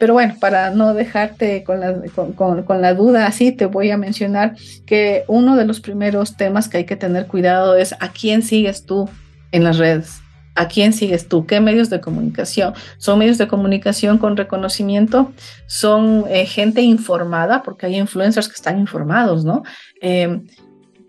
pero 0.00 0.12
bueno, 0.12 0.34
para 0.40 0.70
no 0.70 0.92
dejarte 0.92 1.62
con 1.62 1.78
la, 1.78 1.94
con, 2.34 2.64
con 2.64 2.82
la 2.82 2.94
duda 2.94 3.26
así, 3.26 3.52
te 3.52 3.66
voy 3.66 3.92
a 3.92 3.96
mencionar 3.96 4.56
que 4.86 5.22
uno 5.28 5.54
de 5.54 5.64
los 5.66 5.80
primeros 5.80 6.36
temas 6.36 6.68
que 6.68 6.78
hay 6.78 6.84
que 6.84 6.96
tener 6.96 7.28
cuidado 7.28 7.76
es 7.76 7.92
a 8.00 8.08
quién 8.08 8.42
sigues 8.42 8.86
tú 8.86 9.08
en 9.52 9.62
las 9.62 9.78
redes. 9.78 10.20
¿A 10.58 10.66
quién 10.66 10.92
sigues 10.92 11.28
tú? 11.28 11.46
¿Qué 11.46 11.60
medios 11.60 11.88
de 11.88 12.00
comunicación? 12.00 12.74
¿Son 12.96 13.16
medios 13.16 13.38
de 13.38 13.46
comunicación 13.46 14.18
con 14.18 14.36
reconocimiento? 14.36 15.32
¿Son 15.68 16.24
eh, 16.28 16.46
gente 16.46 16.82
informada? 16.82 17.62
Porque 17.62 17.86
hay 17.86 17.96
influencers 17.96 18.48
que 18.48 18.54
están 18.54 18.80
informados, 18.80 19.44
¿no? 19.44 19.62
Em, 20.00 20.48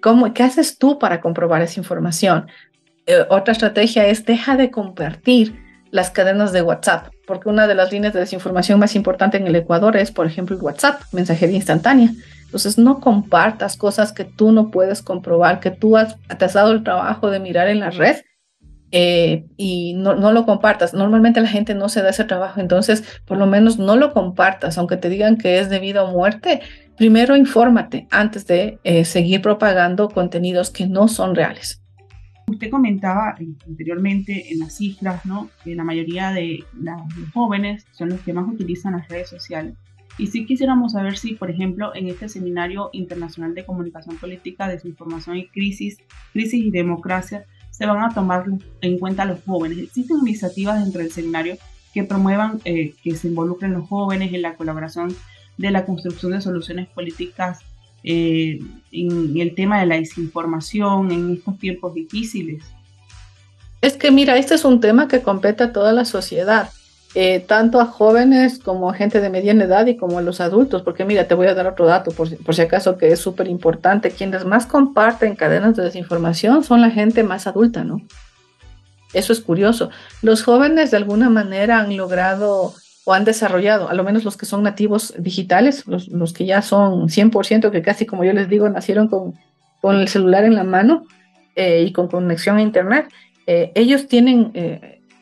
¿cómo, 0.03 0.31
¿Qué 0.35 0.43
haces 0.43 0.77
tú 0.77 0.99
para 0.99 1.19
comprobar 1.19 1.63
esa 1.63 1.79
información? 1.79 2.45
Eh, 3.07 3.25
otra 3.29 3.53
estrategia 3.53 4.05
es 4.05 4.23
deja 4.23 4.55
de 4.55 4.69
compartir 4.69 5.59
las 5.89 6.11
cadenas 6.11 6.51
de 6.51 6.61
WhatsApp, 6.61 7.07
porque 7.25 7.49
una 7.49 7.65
de 7.65 7.73
las 7.73 7.91
líneas 7.91 8.13
de 8.13 8.19
desinformación 8.19 8.77
más 8.77 8.95
importante 8.95 9.37
en 9.37 9.47
el 9.47 9.55
Ecuador 9.55 9.97
es, 9.97 10.11
por 10.11 10.27
ejemplo, 10.27 10.55
el 10.55 10.61
WhatsApp, 10.61 11.01
mensajería 11.11 11.55
instantánea. 11.55 12.11
Entonces, 12.45 12.77
no 12.77 12.99
compartas 12.99 13.77
cosas 13.77 14.13
que 14.13 14.25
tú 14.25 14.51
no 14.51 14.69
puedes 14.69 15.01
comprobar, 15.01 15.59
que 15.59 15.71
tú 15.71 15.97
has, 15.97 16.17
te 16.37 16.45
el 16.45 16.83
trabajo 16.83 17.31
de 17.31 17.39
mirar 17.39 17.67
en 17.67 17.79
la 17.79 17.89
red 17.89 18.17
eh, 18.91 19.45
y 19.57 19.93
no, 19.93 20.15
no, 20.15 20.31
lo 20.31 20.45
compartas. 20.45 20.93
Normalmente 20.93 21.41
la 21.41 21.47
gente 21.47 21.75
no 21.75 21.89
se 21.89 22.01
da 22.01 22.09
ese 22.09 22.23
trabajo, 22.23 22.59
entonces 22.59 23.21
por 23.25 23.37
lo 23.37 23.45
menos 23.45 23.77
no 23.77 23.95
lo 23.95 24.13
compartas, 24.13 24.77
aunque 24.77 24.97
te 24.97 25.09
digan 25.09 25.37
que 25.37 25.59
es 25.59 25.69
debido 25.69 26.07
a 26.07 26.11
muerte. 26.11 26.61
Primero 26.97 27.35
infórmate 27.35 28.07
antes 28.11 28.45
de 28.45 28.79
eh, 28.83 29.05
seguir 29.05 29.41
propagando 29.41 30.09
contenidos 30.09 30.69
que 30.69 30.87
no 30.87 31.07
son 31.07 31.35
reales. 31.35 31.81
Usted 32.47 32.71
comentaba 32.71 33.35
anteriormente 33.67 34.51
en 34.51 34.59
las 34.59 34.75
cifras, 34.75 35.23
¿no? 35.25 35.49
Que 35.63 35.75
la 35.75 35.83
mayoría 35.83 36.31
de 36.31 36.63
los 36.73 36.99
jóvenes 37.33 37.85
son 37.91 38.09
los 38.09 38.19
que 38.21 38.33
más 38.33 38.51
utilizan 38.51 38.93
las 38.93 39.07
redes 39.07 39.29
sociales. 39.29 39.75
Y 40.17 40.27
sí 40.27 40.45
quisiéramos 40.45 40.91
saber 40.91 41.17
si, 41.17 41.35
por 41.35 41.49
ejemplo, 41.49 41.95
en 41.95 42.09
este 42.09 42.27
seminario 42.27 42.89
internacional 42.91 43.55
de 43.55 43.65
comunicación 43.65 44.17
política, 44.17 44.67
desinformación 44.67 45.37
y 45.37 45.47
crisis, 45.47 45.99
crisis 46.33 46.65
y 46.65 46.71
democracia, 46.71 47.45
se 47.79 47.85
van 47.85 48.03
a 48.03 48.13
tomar 48.13 48.43
en 48.81 48.99
cuenta 48.99 49.23
los 49.23 49.39
jóvenes. 49.45 49.77
Existen 49.79 50.17
iniciativas 50.19 50.83
dentro 50.83 51.01
del 51.01 51.11
seminario 51.11 51.57
que 51.93 52.03
promuevan 52.03 52.59
eh, 52.65 52.93
que 53.01 53.15
se 53.15 53.29
involucren 53.29 53.73
los 53.73 53.87
jóvenes 53.87 54.33
en 54.33 54.41
la 54.41 54.55
colaboración 54.55 55.15
de 55.57 55.71
la 55.71 55.85
construcción 55.85 56.33
de 56.33 56.41
soluciones 56.41 56.89
políticas 56.89 57.59
eh, 58.03 58.59
en 58.91 59.39
el 59.39 59.55
tema 59.55 59.79
de 59.79 59.85
la 59.85 59.95
desinformación 59.95 61.11
en 61.11 61.33
estos 61.33 61.57
tiempos 61.57 61.93
difíciles. 61.93 62.63
Es 63.81 63.95
que 63.95 64.11
mira, 64.11 64.37
este 64.37 64.55
es 64.55 64.65
un 64.65 64.81
tema 64.81 65.07
que 65.07 65.21
compete 65.21 65.63
a 65.63 65.71
toda 65.71 65.93
la 65.93 66.03
sociedad. 66.03 66.69
Eh, 67.15 67.39
tanto 67.39 67.81
a 67.81 67.85
jóvenes 67.85 68.59
como 68.59 68.89
a 68.89 68.93
gente 68.93 69.19
de 69.19 69.31
mediana 69.31 69.63
edad 69.63 69.87
y 69.87 69.97
como 69.97 70.19
a 70.19 70.21
los 70.21 70.41
adultos, 70.41 70.83
porque 70.83 71.05
mira, 71.05 71.27
te 71.27 71.33
voy 71.33 71.47
a 71.47 71.55
dar 71.55 71.65
otro 71.65 71.87
dato 71.87 72.11
por, 72.11 72.37
por 72.37 72.53
si 72.53 72.61
acaso 72.61 72.97
que 72.97 73.11
es 73.11 73.19
súper 73.19 73.47
importante. 73.47 74.11
Quienes 74.11 74.45
más 74.45 74.67
comparten 74.67 75.35
cadenas 75.35 75.75
de 75.75 75.83
desinformación 75.83 76.63
son 76.63 76.81
la 76.81 76.91
gente 76.91 77.23
más 77.23 77.47
adulta, 77.47 77.83
¿no? 77.83 78.01
Eso 79.13 79.33
es 79.33 79.41
curioso. 79.41 79.89
Los 80.21 80.43
jóvenes 80.43 80.91
de 80.91 80.97
alguna 80.97 81.31
manera 81.31 81.79
han 81.79 81.97
logrado 81.97 82.75
o 83.05 83.13
han 83.13 83.25
desarrollado, 83.25 83.89
a 83.89 83.95
lo 83.95 84.03
menos 84.03 84.23
los 84.23 84.37
que 84.37 84.45
son 84.45 84.61
nativos 84.61 85.15
digitales, 85.17 85.87
los, 85.87 86.09
los 86.09 86.31
que 86.31 86.45
ya 86.45 86.61
son 86.61 87.09
100%, 87.09 87.71
que 87.71 87.81
casi 87.81 88.05
como 88.05 88.23
yo 88.23 88.33
les 88.33 88.49
digo, 88.49 88.69
nacieron 88.69 89.07
con, 89.07 89.33
con 89.81 89.95
el 89.95 90.07
celular 90.09 90.43
en 90.43 90.53
la 90.53 90.63
mano 90.63 91.07
eh, 91.55 91.85
y 91.87 91.91
con 91.91 92.07
conexión 92.07 92.57
a 92.57 92.61
Internet, 92.61 93.07
eh, 93.47 93.71
ellos 93.73 94.07
tienen 94.07 94.51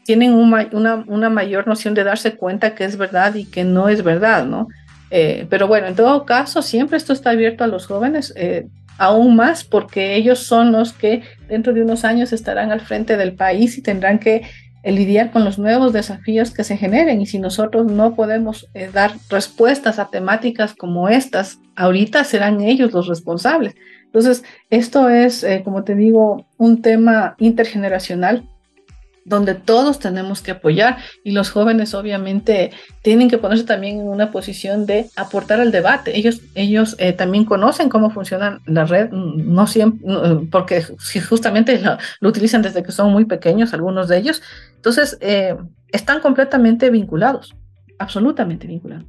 tienen 0.07 0.33
una, 0.33 1.29
mayor 1.29 1.67
noción 1.67 1.93
de 1.93 2.05
darse 2.05 2.37
cuenta 2.37 2.75
que 2.75 2.85
es 2.85 2.95
verdad 2.95 3.35
y 3.35 3.43
que 3.43 3.65
no 3.65 3.89
es 3.89 4.05
verdad, 4.05 4.45
¿no? 4.45 4.69
Eh, 5.11 5.45
pero 5.49 5.67
bueno, 5.67 5.87
en 5.87 5.95
todo 5.95 6.25
caso, 6.25 6.61
siempre 6.61 6.95
esto 6.95 7.11
está 7.11 7.31
abierto 7.31 7.65
a 7.65 7.67
los 7.67 7.87
jóvenes. 7.87 8.33
Eh, 8.37 8.67
aún 8.97 9.35
más 9.35 9.65
porque 9.65 10.15
ellos 10.15 10.39
son 10.39 10.71
los 10.71 10.93
que 10.93 11.23
dentro 11.49 11.73
de 11.73 11.81
unos 11.81 12.05
años 12.05 12.31
estarán 12.31 12.71
al 12.71 12.79
frente 12.79 13.17
del 13.17 13.35
país 13.35 13.77
y 13.77 13.81
tendrán 13.81 14.17
que 14.17 14.43
eh, 14.83 14.91
lidiar 14.93 15.29
con 15.29 15.43
los 15.43 15.59
nuevos 15.59 15.91
desafíos 15.91 16.51
que 16.51 16.63
se 16.63 16.77
generen. 16.77 17.19
Y 17.19 17.25
si 17.25 17.37
nosotros 17.37 17.91
no 17.91 18.15
podemos 18.15 18.65
dar 18.93 19.11
respuestas 19.29 19.99
a 19.99 20.07
temáticas 20.09 20.73
como 20.73 21.09
estas, 21.09 21.59
ahorita 21.75 22.23
serán 22.23 22.61
ellos 22.61 22.93
los 22.93 23.07
responsables. 23.07 23.75
Entonces, 24.05 24.45
esto 24.69 25.09
es, 25.09 25.45
como 25.65 25.83
te 25.83 25.95
digo, 25.95 26.47
un 26.55 26.81
tema 26.81 27.35
intergeneracional 27.39 28.45
donde 29.27 29.55
todos 29.55 30.00
tenemos 30.00 30.41
que 30.41 30.51
apoyar 30.51 30.98
y 31.24 31.31
los 31.31 31.51
jóvenes 31.51 31.93
obviamente 31.93 32.72
tienen 33.01 33.29
que 33.29 33.38
ponerse 33.38 33.65
también 33.65 34.00
en 34.00 34.07
una 34.07 34.31
posición 34.31 34.86
de 34.86 35.10
aportar 35.17 35.60
al 35.60 35.72
debate. 35.72 36.17
Ellos, 36.17 36.41
ellos 36.55 36.96
eh, 36.98 37.12
también 37.12 37.43
conocen 37.43 37.89
cómo 37.89 38.10
funciona 38.10 38.62
la 38.65 38.86
red, 38.86 39.10
no 39.12 39.67
siempre, 39.67 40.00
porque 40.50 40.81
justamente 41.27 41.81
lo, 42.22 42.29
utilizan 42.29 42.62
desde 42.62 42.84
que 42.84 42.93
son 42.93 43.12
muy 43.12 43.25
pequeños 43.25 43.74
algunos 43.74 44.07
de 44.07 44.17
ellos. 44.17 44.41
Entonces, 44.75 45.17
eh, 45.19 45.57
están 45.91 46.22
completamente 46.22 46.89
vinculados, 46.89 47.53
absolutamente 48.00 48.65
vinculados. 48.65 49.07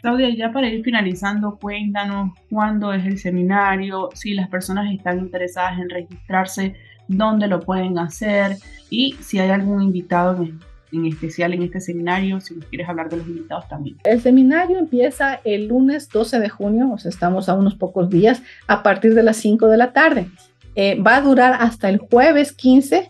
Claudia, 0.00 0.34
ya 0.34 0.52
para 0.52 0.68
ir 0.68 0.82
finalizando, 0.82 1.58
cuéntanos 1.60 2.32
cuándo 2.50 2.92
es 2.92 3.04
el 3.04 3.18
seminario, 3.18 4.08
si 4.14 4.34
las 4.34 4.48
personas 4.48 4.92
están 4.92 5.18
interesadas 5.18 5.78
en 5.78 5.90
registrarse, 5.90 6.76
dónde 7.08 7.48
lo 7.48 7.60
pueden 7.60 7.98
hacer 7.98 8.58
y 8.90 9.16
si 9.20 9.38
hay 9.38 9.50
algún 9.50 9.82
invitado 9.82 10.46
en, 10.92 11.06
especial 11.06 11.52
en 11.52 11.62
este 11.62 11.80
seminario, 11.80 12.40
si 12.40 12.54
nos 12.54 12.64
quieres 12.66 12.88
hablar 12.88 13.10
de 13.10 13.18
los 13.18 13.26
invitados 13.26 13.68
también. 13.68 13.96
El 14.04 14.20
seminario 14.20 14.78
empieza 14.78 15.40
el 15.44 15.68
lunes 15.68 16.08
12 16.08 16.38
de 16.38 16.48
junio, 16.48 16.90
o 16.92 16.98
sea, 16.98 17.10
estamos 17.10 17.48
a 17.48 17.54
unos 17.54 17.74
pocos 17.74 18.08
días, 18.08 18.42
a 18.66 18.82
partir 18.82 19.14
de 19.14 19.22
las 19.22 19.36
5 19.38 19.68
de 19.68 19.76
la 19.76 19.92
tarde. 19.92 20.28
Eh, 20.74 21.00
va 21.00 21.16
a 21.16 21.20
durar 21.20 21.56
hasta 21.60 21.88
el 21.88 21.98
jueves 21.98 22.52
15, 22.52 23.08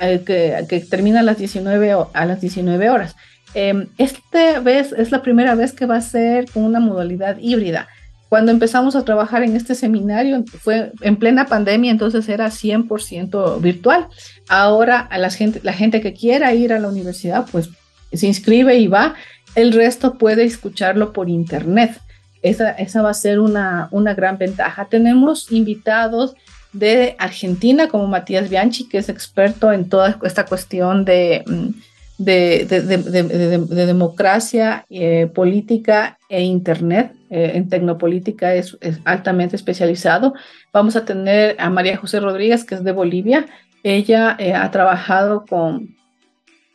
eh, 0.00 0.22
que, 0.68 0.80
termina 0.80 1.20
a 1.20 1.22
las 1.22 1.38
19, 1.38 1.96
a 2.12 2.26
las 2.26 2.40
19 2.40 2.90
horas. 2.90 3.14
Eh, 3.54 3.86
esta 3.98 4.60
vez 4.60 4.92
es 4.92 5.12
la 5.12 5.22
primera 5.22 5.54
vez 5.54 5.72
que 5.72 5.86
va 5.86 5.96
a 5.96 6.00
ser 6.00 6.50
con 6.50 6.64
una 6.64 6.80
modalidad 6.80 7.38
híbrida. 7.40 7.88
Cuando 8.34 8.50
empezamos 8.50 8.96
a 8.96 9.04
trabajar 9.04 9.44
en 9.44 9.54
este 9.54 9.76
seminario 9.76 10.42
fue 10.60 10.90
en 11.02 11.14
plena 11.14 11.46
pandemia, 11.46 11.92
entonces 11.92 12.28
era 12.28 12.48
100% 12.48 13.60
virtual. 13.60 14.08
Ahora 14.48 14.98
a 14.98 15.18
la 15.18 15.30
gente, 15.30 15.60
la 15.62 15.72
gente 15.72 16.00
que 16.00 16.14
quiera 16.14 16.52
ir 16.52 16.72
a 16.72 16.80
la 16.80 16.88
universidad, 16.88 17.46
pues 17.52 17.70
se 18.12 18.26
inscribe 18.26 18.76
y 18.76 18.88
va. 18.88 19.14
El 19.54 19.72
resto 19.72 20.18
puede 20.18 20.42
escucharlo 20.42 21.12
por 21.12 21.28
internet. 21.28 22.00
Esa, 22.42 22.72
esa 22.72 23.02
va 23.02 23.10
a 23.10 23.14
ser 23.14 23.38
una, 23.38 23.86
una 23.92 24.14
gran 24.14 24.36
ventaja. 24.36 24.86
Tenemos 24.86 25.52
invitados 25.52 26.34
de 26.72 27.14
Argentina 27.20 27.86
como 27.86 28.08
Matías 28.08 28.50
Bianchi, 28.50 28.88
que 28.88 28.98
es 28.98 29.08
experto 29.08 29.70
en 29.70 29.88
toda 29.88 30.18
esta 30.24 30.44
cuestión 30.44 31.04
de 31.04 31.44
mm, 31.46 31.68
de, 32.18 32.66
de, 32.66 33.86
democracia 33.86 34.86
eh, 34.90 35.28
política 35.34 36.18
e 36.28 36.42
Internet. 36.42 37.12
Eh, 37.30 37.52
en 37.54 37.68
tecnopolítica 37.68 38.54
es, 38.54 38.76
altamente 39.04 39.56
especializado. 39.56 40.34
Vamos 40.72 40.96
a 40.96 41.04
tener 41.04 41.56
a 41.58 41.70
María 41.70 41.96
José 41.96 42.20
Rodríguez, 42.20 42.64
que 42.64 42.76
es 42.76 42.84
de 42.84 42.92
Bolivia. 42.92 43.46
Ella 43.82 44.36
eh, 44.38 44.54
ha 44.54 44.70
trabajado 44.70 45.44
con, 45.46 45.96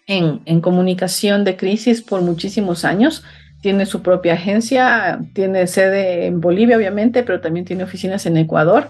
en 0.07 0.61
comunicación 0.61 1.43
de 1.43 1.55
crisis 1.55 2.01
por 2.01 2.21
muchísimos 2.21 2.83
años 2.83 3.23
tiene 3.61 3.85
su 3.85 4.01
propia 4.01 4.33
agencia, 4.33 5.19
tiene 5.33 5.67
sede 5.67 6.27
en 6.27 6.39
Bolivia, 6.39 6.77
obviamente, 6.77 7.23
pero 7.23 7.41
también 7.41 7.65
tiene 7.65 7.83
oficinas 7.83 8.25
en 8.25 8.37
Ecuador. 8.37 8.89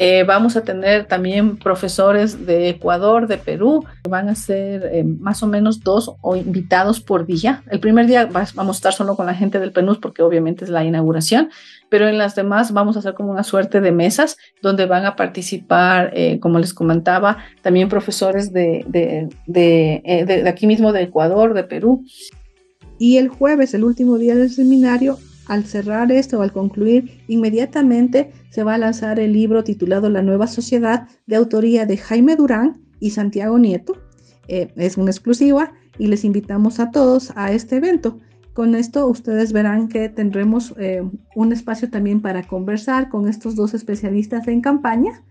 Eh, 0.00 0.22
vamos 0.22 0.56
a 0.56 0.62
tener 0.62 1.06
también 1.06 1.56
profesores 1.56 2.46
de 2.46 2.68
Ecuador, 2.68 3.26
de 3.26 3.36
Perú, 3.36 3.84
van 4.08 4.28
a 4.28 4.36
ser 4.36 4.88
eh, 4.92 5.02
más 5.02 5.42
o 5.42 5.48
menos 5.48 5.80
dos 5.80 6.14
o 6.20 6.36
invitados 6.36 7.00
por 7.00 7.26
día. 7.26 7.64
El 7.68 7.80
primer 7.80 8.06
día 8.06 8.26
vamos 8.26 8.76
a 8.76 8.78
estar 8.78 8.92
solo 8.92 9.16
con 9.16 9.26
la 9.26 9.34
gente 9.34 9.58
del 9.58 9.72
PENUS 9.72 9.98
porque 9.98 10.22
obviamente 10.22 10.64
es 10.64 10.70
la 10.70 10.84
inauguración, 10.84 11.50
pero 11.88 12.06
en 12.08 12.16
las 12.16 12.36
demás 12.36 12.72
vamos 12.72 12.94
a 12.94 13.00
hacer 13.00 13.14
como 13.14 13.32
una 13.32 13.42
suerte 13.42 13.80
de 13.80 13.90
mesas 13.90 14.36
donde 14.62 14.86
van 14.86 15.04
a 15.04 15.16
participar, 15.16 16.12
eh, 16.14 16.38
como 16.38 16.60
les 16.60 16.74
comentaba, 16.74 17.38
también 17.62 17.88
profesores 17.88 18.52
de, 18.52 18.84
de, 18.86 19.28
de 19.46 20.48
aquí 20.48 20.68
mismo 20.68 20.92
de 20.92 21.02
Ecuador, 21.02 21.54
de 21.54 21.64
Perú. 21.64 22.04
Y 23.00 23.16
el 23.16 23.28
jueves, 23.28 23.74
el 23.74 23.82
último 23.82 24.16
día 24.16 24.36
del 24.36 24.50
seminario, 24.50 25.18
al 25.48 25.64
cerrar 25.64 26.12
esto 26.12 26.40
al 26.42 26.52
concluir, 26.52 27.22
inmediatamente 27.26 28.30
se 28.50 28.62
va 28.62 28.74
a 28.74 28.78
lanzar 28.78 29.20
el 29.20 29.32
libro 29.32 29.64
titulado 29.64 30.10
La 30.10 30.22
nueva 30.22 30.46
sociedad 30.46 31.08
de 31.26 31.36
autoría 31.36 31.86
de 31.86 31.96
Jaime 31.96 32.36
Durán 32.36 32.80
y 33.00 33.10
Santiago 33.10 33.58
Nieto. 33.58 33.96
Eh, 34.48 34.72
es 34.76 34.96
una 34.96 35.10
exclusiva 35.10 35.72
y 35.98 36.06
les 36.06 36.24
invitamos 36.24 36.80
a 36.80 36.90
todos 36.90 37.32
a 37.36 37.52
este 37.52 37.76
evento. 37.76 38.18
Con 38.54 38.74
esto 38.74 39.06
ustedes 39.06 39.52
verán 39.52 39.88
que 39.88 40.08
tendremos 40.08 40.74
eh, 40.78 41.02
un 41.36 41.52
espacio 41.52 41.90
también 41.90 42.20
para 42.20 42.42
conversar 42.42 43.08
con 43.08 43.28
estos 43.28 43.54
dos 43.54 43.74
especialistas 43.74 44.48
en 44.48 44.60
campaña 44.60 45.22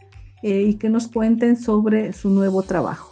eh, 0.44 0.62
y 0.62 0.76
que 0.76 0.90
nos 0.90 1.08
cuenten 1.08 1.58
sobre 1.58 2.14
su 2.14 2.30
nuevo 2.30 2.64
trabajo. 2.64 3.12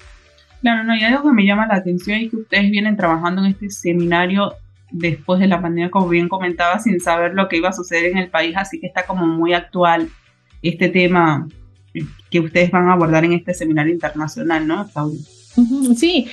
Claro, 0.62 0.84
no, 0.84 0.96
y 0.96 1.04
algo 1.04 1.24
que 1.24 1.36
me 1.36 1.46
llama 1.46 1.68
la 1.68 1.76
atención 1.76 2.20
es 2.20 2.32
que 2.32 2.38
ustedes 2.38 2.72
vienen 2.72 2.96
trabajando 2.96 3.44
en 3.44 3.52
este 3.52 3.70
seminario 3.70 4.54
después 4.92 5.40
de 5.40 5.48
la 5.48 5.62
pandemia, 5.62 5.92
como 5.92 6.08
bien 6.10 6.30
comentaba, 6.30 6.80
sin 6.80 7.00
saber 7.00 7.34
lo 7.34 7.48
que 7.48 7.58
iba 7.58 7.70
a 7.70 7.74
suceder 7.74 8.06
en 8.06 8.18
el 8.18 8.30
país, 8.30 8.56
así 8.58 8.80
que 8.80 8.88
está 8.88 9.06
como 9.06 9.26
muy 9.26 9.54
actual 9.54 10.10
este 10.62 10.90
tema 10.90 11.48
que 12.30 12.40
ustedes 12.40 12.72
van 12.72 12.90
a 12.90 12.94
abordar 12.94 13.24
en 13.24 13.34
este 13.34 13.54
seminario 13.54 13.94
internacional, 13.94 14.68
¿no, 14.68 14.88
Claudia? 14.90 15.22
Sí, 15.96 16.28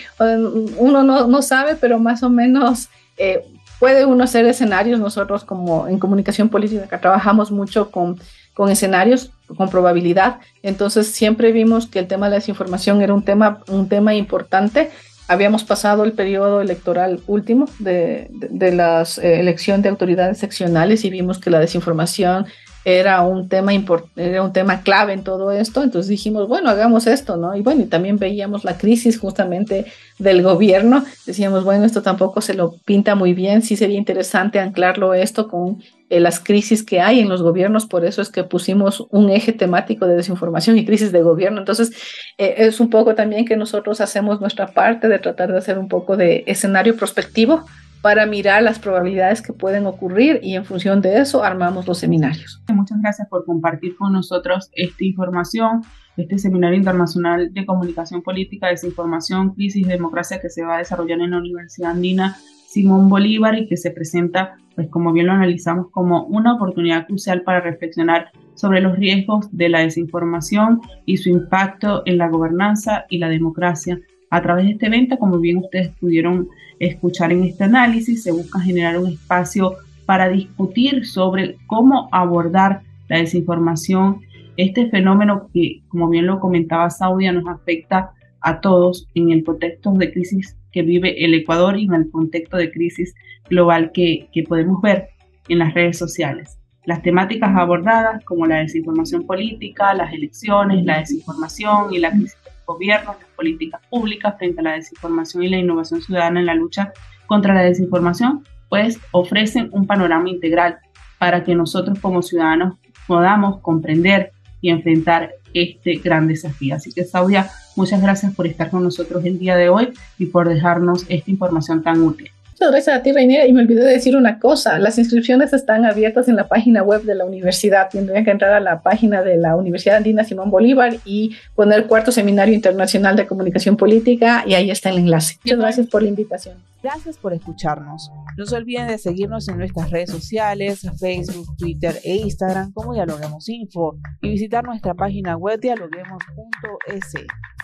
uno 0.79 1.03
no, 1.05 1.43
sabe, 1.43 1.77
pero 1.77 1.99
más 1.99 2.23
o 2.23 2.31
menos 2.31 2.89
eh, 3.17 3.45
puede 3.79 4.05
uno 4.05 4.25
hacer 4.25 4.45
escenarios. 4.47 4.99
Nosotros 4.99 5.45
como 5.45 5.87
en 5.87 5.99
comunicación 5.99 6.49
política 6.49 7.01
trabajamos 7.01 7.53
mucho 7.53 7.91
con, 7.91 8.19
con 8.53 8.71
escenarios, 8.71 9.31
con 9.57 9.69
probabilidad. 9.69 10.41
Entonces 10.63 11.09
siempre 11.09 11.53
vimos 11.53 11.87
que 11.87 12.01
el 12.01 12.09
tema 12.09 12.27
de 12.27 12.31
la 12.31 12.37
desinformación 12.37 13.01
era 13.01 13.15
un 13.15 13.23
tema, 13.23 13.61
un 13.69 13.89
tema 13.89 14.15
importante 14.15 14.91
habíamos 15.33 15.65
pasado 15.65 16.05
el 16.05 16.13
periodo 16.13 16.61
electoral 16.61 17.21
último 17.27 17.67
de, 17.79 18.29
de, 18.31 18.73
la 18.73 19.03
eh, 19.23 19.41
elección 19.41 19.83
de 19.83 19.89
autoridades 19.89 20.39
seccionales 20.39 21.05
y 21.05 21.11
vimos 21.11 21.39
que 21.39 21.51
la 21.51 21.59
desinformación 21.59 22.47
era 22.85 23.23
un 23.23 23.49
tema 23.49 23.73
era 24.17 24.43
un 24.43 24.53
tema 24.53 24.83
clave 24.83 25.13
en 25.13 25.25
todo 25.25 25.53
esto, 25.53 25.83
entonces 25.83 26.09
dijimos, 26.09 26.49
bueno, 26.49 26.71
hagamos 26.71 27.07
esto, 27.07 27.37
¿no? 27.37 27.55
Y 27.57 27.63
bueno, 27.63 27.83
y 27.83 27.87
también 27.87 28.19
veíamos 28.19 28.65
la 28.65 28.77
crisis 28.77 29.19
justamente 29.19 29.87
del 30.19 30.43
gobierno, 30.43 31.05
decíamos, 31.27 31.65
bueno, 31.65 31.85
esto 31.85 32.03
tampoco 32.03 32.41
se 32.41 32.55
lo 32.55 32.75
pinta 32.85 33.15
muy 33.15 33.35
bien, 33.35 33.63
sí 33.63 33.77
sería 33.77 33.99
interesante 33.99 34.59
anclarlo 34.59 35.15
esto 35.15 35.49
con 35.49 35.83
eh, 36.11 36.21
las 36.21 36.41
crisis 36.41 36.83
que 36.83 37.01
hay 37.01 37.21
en 37.21 37.29
los 37.29 37.43
gobiernos, 37.43 37.87
por 37.87 38.05
eso 38.05 38.21
es 38.21 38.29
que 38.29 38.45
pusimos 38.45 39.07
un 39.11 39.31
eje 39.31 39.53
temático 39.53 40.07
de 40.07 40.17
desinformación 40.17 40.77
y 40.77 40.85
crisis 40.85 41.11
de 41.11 41.23
gobierno. 41.23 41.59
Entonces, 41.59 41.91
eh, 42.37 42.55
es 42.59 42.81
un 42.81 42.91
poco 42.91 43.15
también 43.15 43.47
que 43.47 43.57
nosotros 43.57 44.01
hacemos 44.01 44.41
nuestra 44.41 44.67
parte 44.67 45.09
de 45.09 45.19
tratar 45.19 45.51
de 45.51 45.59
hacer 45.59 45.79
un 45.79 45.89
poco 45.89 46.17
de 46.17 46.45
escenario 46.47 46.97
prospectivo 46.97 47.65
para 48.03 48.27
mirar 48.27 48.63
las 48.63 48.79
probabilidades 48.81 49.41
que 49.41 49.53
pueden 49.53 49.87
ocurrir 49.87 50.41
y 50.43 50.57
en 50.57 50.65
función 50.65 51.01
de 51.01 51.21
eso 51.21 51.45
armamos 51.45 51.87
los 51.87 51.99
seminarios. 51.99 52.61
Muchas 52.75 53.01
gracias 53.01 53.29
por 53.29 53.45
compartir 53.45 53.95
con 53.97 54.13
nosotros 54.13 54.71
esta 54.75 55.05
información, 55.05 55.83
este 56.17 56.37
seminario 56.39 56.77
internacional 56.77 57.55
de 57.55 57.65
comunicación 57.65 58.23
política, 58.23 58.67
desinformación, 58.69 59.55
crisis 59.55 59.87
y 59.87 59.89
democracia 59.89 60.41
que 60.41 60.51
se 60.51 60.65
va 60.65 60.75
a 60.75 60.79
desarrollar 60.79 61.21
en 61.21 61.31
la 61.31 61.39
Universidad 61.39 61.93
Andina 61.93 62.37
Simón 62.73 63.09
Bolívar 63.09 63.57
y 63.57 63.69
que 63.69 63.77
se 63.77 63.91
presenta, 63.91 64.57
pues 64.75 64.89
como 64.89 65.13
bien 65.13 65.27
lo 65.27 65.33
analizamos, 65.33 65.91
como 65.91 66.25
una 66.25 66.55
oportunidad 66.55 67.07
crucial 67.07 67.43
para 67.43 67.61
reflexionar 67.61 68.31
sobre 68.55 68.81
los 68.81 68.97
riesgos 68.97 69.47
de 69.53 69.69
la 69.69 69.81
desinformación 69.81 70.81
y 71.05 71.19
su 71.19 71.29
impacto 71.29 72.03
en 72.07 72.17
la 72.19 72.29
gobernanza 72.29 73.05
y 73.11 73.19
la 73.19 73.29
democracia. 73.29 74.01
A 74.33 74.41
través 74.41 74.65
de 74.65 74.71
este 74.71 74.87
evento, 74.87 75.19
como 75.19 75.39
bien 75.39 75.59
ustedes 75.59 75.91
pudieron 76.01 76.49
escuchar 76.79 77.33
en 77.33 77.45
este 77.45 77.65
análisis, 77.65 78.23
se 78.23 78.33
busca 78.33 78.59
generar 78.61 78.99
un 78.99 79.09
espacio 79.09 79.75
para 80.07 80.31
discutir 80.31 81.05
sobre 81.05 81.57
cómo 81.67 82.09
abordar 82.13 82.81
la 83.11 83.19
desinformación, 83.19 84.23
este 84.57 84.89
fenómeno 84.89 85.51
que, 85.53 85.83
como 85.89 86.09
bien 86.09 86.25
lo 86.25 86.41
comentaba 86.41 86.89
Saudia, 86.89 87.31
nos 87.31 87.47
afecta 87.47 88.13
a 88.41 88.63
todos 88.63 89.07
en 89.15 89.33
el 89.33 89.45
contexto 89.45 89.93
de 89.93 90.11
crisis 90.11 90.57
que 90.73 90.81
vive 90.81 91.23
el 91.23 91.35
Ecuador 91.35 91.79
y 91.79 91.85
en 91.85 91.93
el 91.93 92.11
contexto 92.11 92.57
de 92.57 92.73
crisis 92.73 93.15
global 93.51 93.93
que, 93.93 94.29
que 94.33 94.45
podemos 94.45 94.81
ver 94.81 95.09
en 95.49 95.59
las 95.59 95.75
redes 95.75 95.99
sociales. 95.99 96.59
Las 96.87 97.03
temáticas 97.03 97.55
abordadas 97.55 98.25
como 98.25 98.47
la 98.47 98.61
desinformación 98.61 99.27
política, 99.27 99.93
las 99.93 100.11
elecciones, 100.15 100.87
la 100.87 101.01
desinformación 101.01 101.93
y 101.93 101.99
la 101.99 102.13
crisis 102.13 102.35
del 102.73 102.79
gobierno, 103.05 103.17
las 103.21 103.31
políticas 103.37 103.81
públicas 103.91 104.35
frente 104.39 104.61
a 104.61 104.65
la 104.65 104.73
desinformación 104.73 105.43
y 105.43 105.49
la 105.49 105.59
innovación 105.59 106.01
ciudadana 106.01 106.41
en 106.41 106.47
la 106.47 106.55
lucha 106.55 106.93
contra 107.27 107.55
la 107.55 107.63
desinformación, 107.63 108.45
pues 108.69 108.99
ofrecen 109.11 109.69
un 109.73 109.87
panorama 109.87 110.29
integral 110.29 110.79
para 111.19 111.45
que 111.45 111.55
nosotros 111.55 111.99
como 112.01 112.23
ciudadanos 112.23 112.77
podamos 113.07 113.61
comprender 113.61 114.33
y 114.61 114.71
enfrentar 114.71 115.33
este 115.55 115.97
gran 115.97 116.27
desafío. 116.27 116.75
Así 116.75 116.93
que 116.93 117.05
Saudia, 117.05 117.51
muchas 117.77 118.01
gracias 118.01 118.35
por 118.35 118.47
estar 118.47 118.71
con 118.71 118.83
nosotros 118.83 119.25
el 119.25 119.39
día 119.39 119.57
de 119.57 119.69
hoy 119.69 119.93
y 120.19 120.27
por 120.27 120.49
dejarnos 120.49 121.05
esta 121.09 121.31
información 121.31 121.83
tan 121.83 122.01
útil. 122.01 122.31
Muchas 122.63 122.75
gracias 122.75 122.97
a 122.97 123.03
ti, 123.03 123.11
Reinier. 123.11 123.49
Y 123.49 123.53
me 123.53 123.63
olvidé 123.63 123.83
de 123.83 123.91
decir 123.91 124.17
una 124.17 124.39
cosa. 124.39 124.79
Las 124.79 124.97
inscripciones 124.97 125.53
están 125.53 125.85
abiertas 125.85 126.29
en 126.29 126.37
la 126.37 126.47
página 126.47 126.85
web 126.85 127.03
de 127.03 127.17
la 127.17 127.25
universidad. 127.25 127.89
Tendrían 127.91 128.25
que 128.25 128.31
entrar 128.31 128.53
a 128.53 128.61
la 128.61 128.83
página 128.83 129.21
de 129.25 129.37
la 129.37 129.57
Universidad 129.57 129.97
Andina 129.97 130.23
Simón 130.23 130.49
Bolívar 130.49 130.99
y 131.05 131.35
poner 131.57 131.89
cuarto 131.89 132.13
seminario 132.13 132.55
internacional 132.55 133.17
de 133.17 133.27
comunicación 133.27 133.77
política 133.77 134.45
y 134.47 134.55
ahí 134.55 134.71
está 134.71 134.91
el 134.91 134.99
enlace. 134.99 135.39
Muchas 135.43 135.59
gracias 135.59 135.87
por 135.89 136.05
la 136.05 136.11
invitación. 136.11 136.55
Gracias 136.85 137.19
por 137.19 137.33
escucharnos. 137.33 138.13
No 138.37 138.47
se 138.47 138.55
olviden 138.55 138.87
de 138.87 138.99
seguirnos 138.99 139.49
en 139.49 139.59
nuestras 139.59 139.91
redes 139.91 140.11
sociales, 140.11 140.87
Facebook, 141.01 141.57
Twitter 141.59 141.97
e 142.05 142.15
Instagram 142.15 142.73
como 142.73 142.95
Dialoguemos 142.95 143.49
Info 143.49 143.97
y 144.21 144.29
visitar 144.29 144.63
nuestra 144.63 144.95
página 144.95 145.37
web 145.37 145.59
dialoguemos.es. 145.59 147.13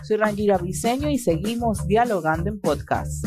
Soy 0.02 0.16
Rangira 0.16 0.58
Briseño 0.58 1.08
y 1.08 1.18
seguimos 1.18 1.86
dialogando 1.86 2.48
en 2.48 2.60
podcast. 2.60 3.26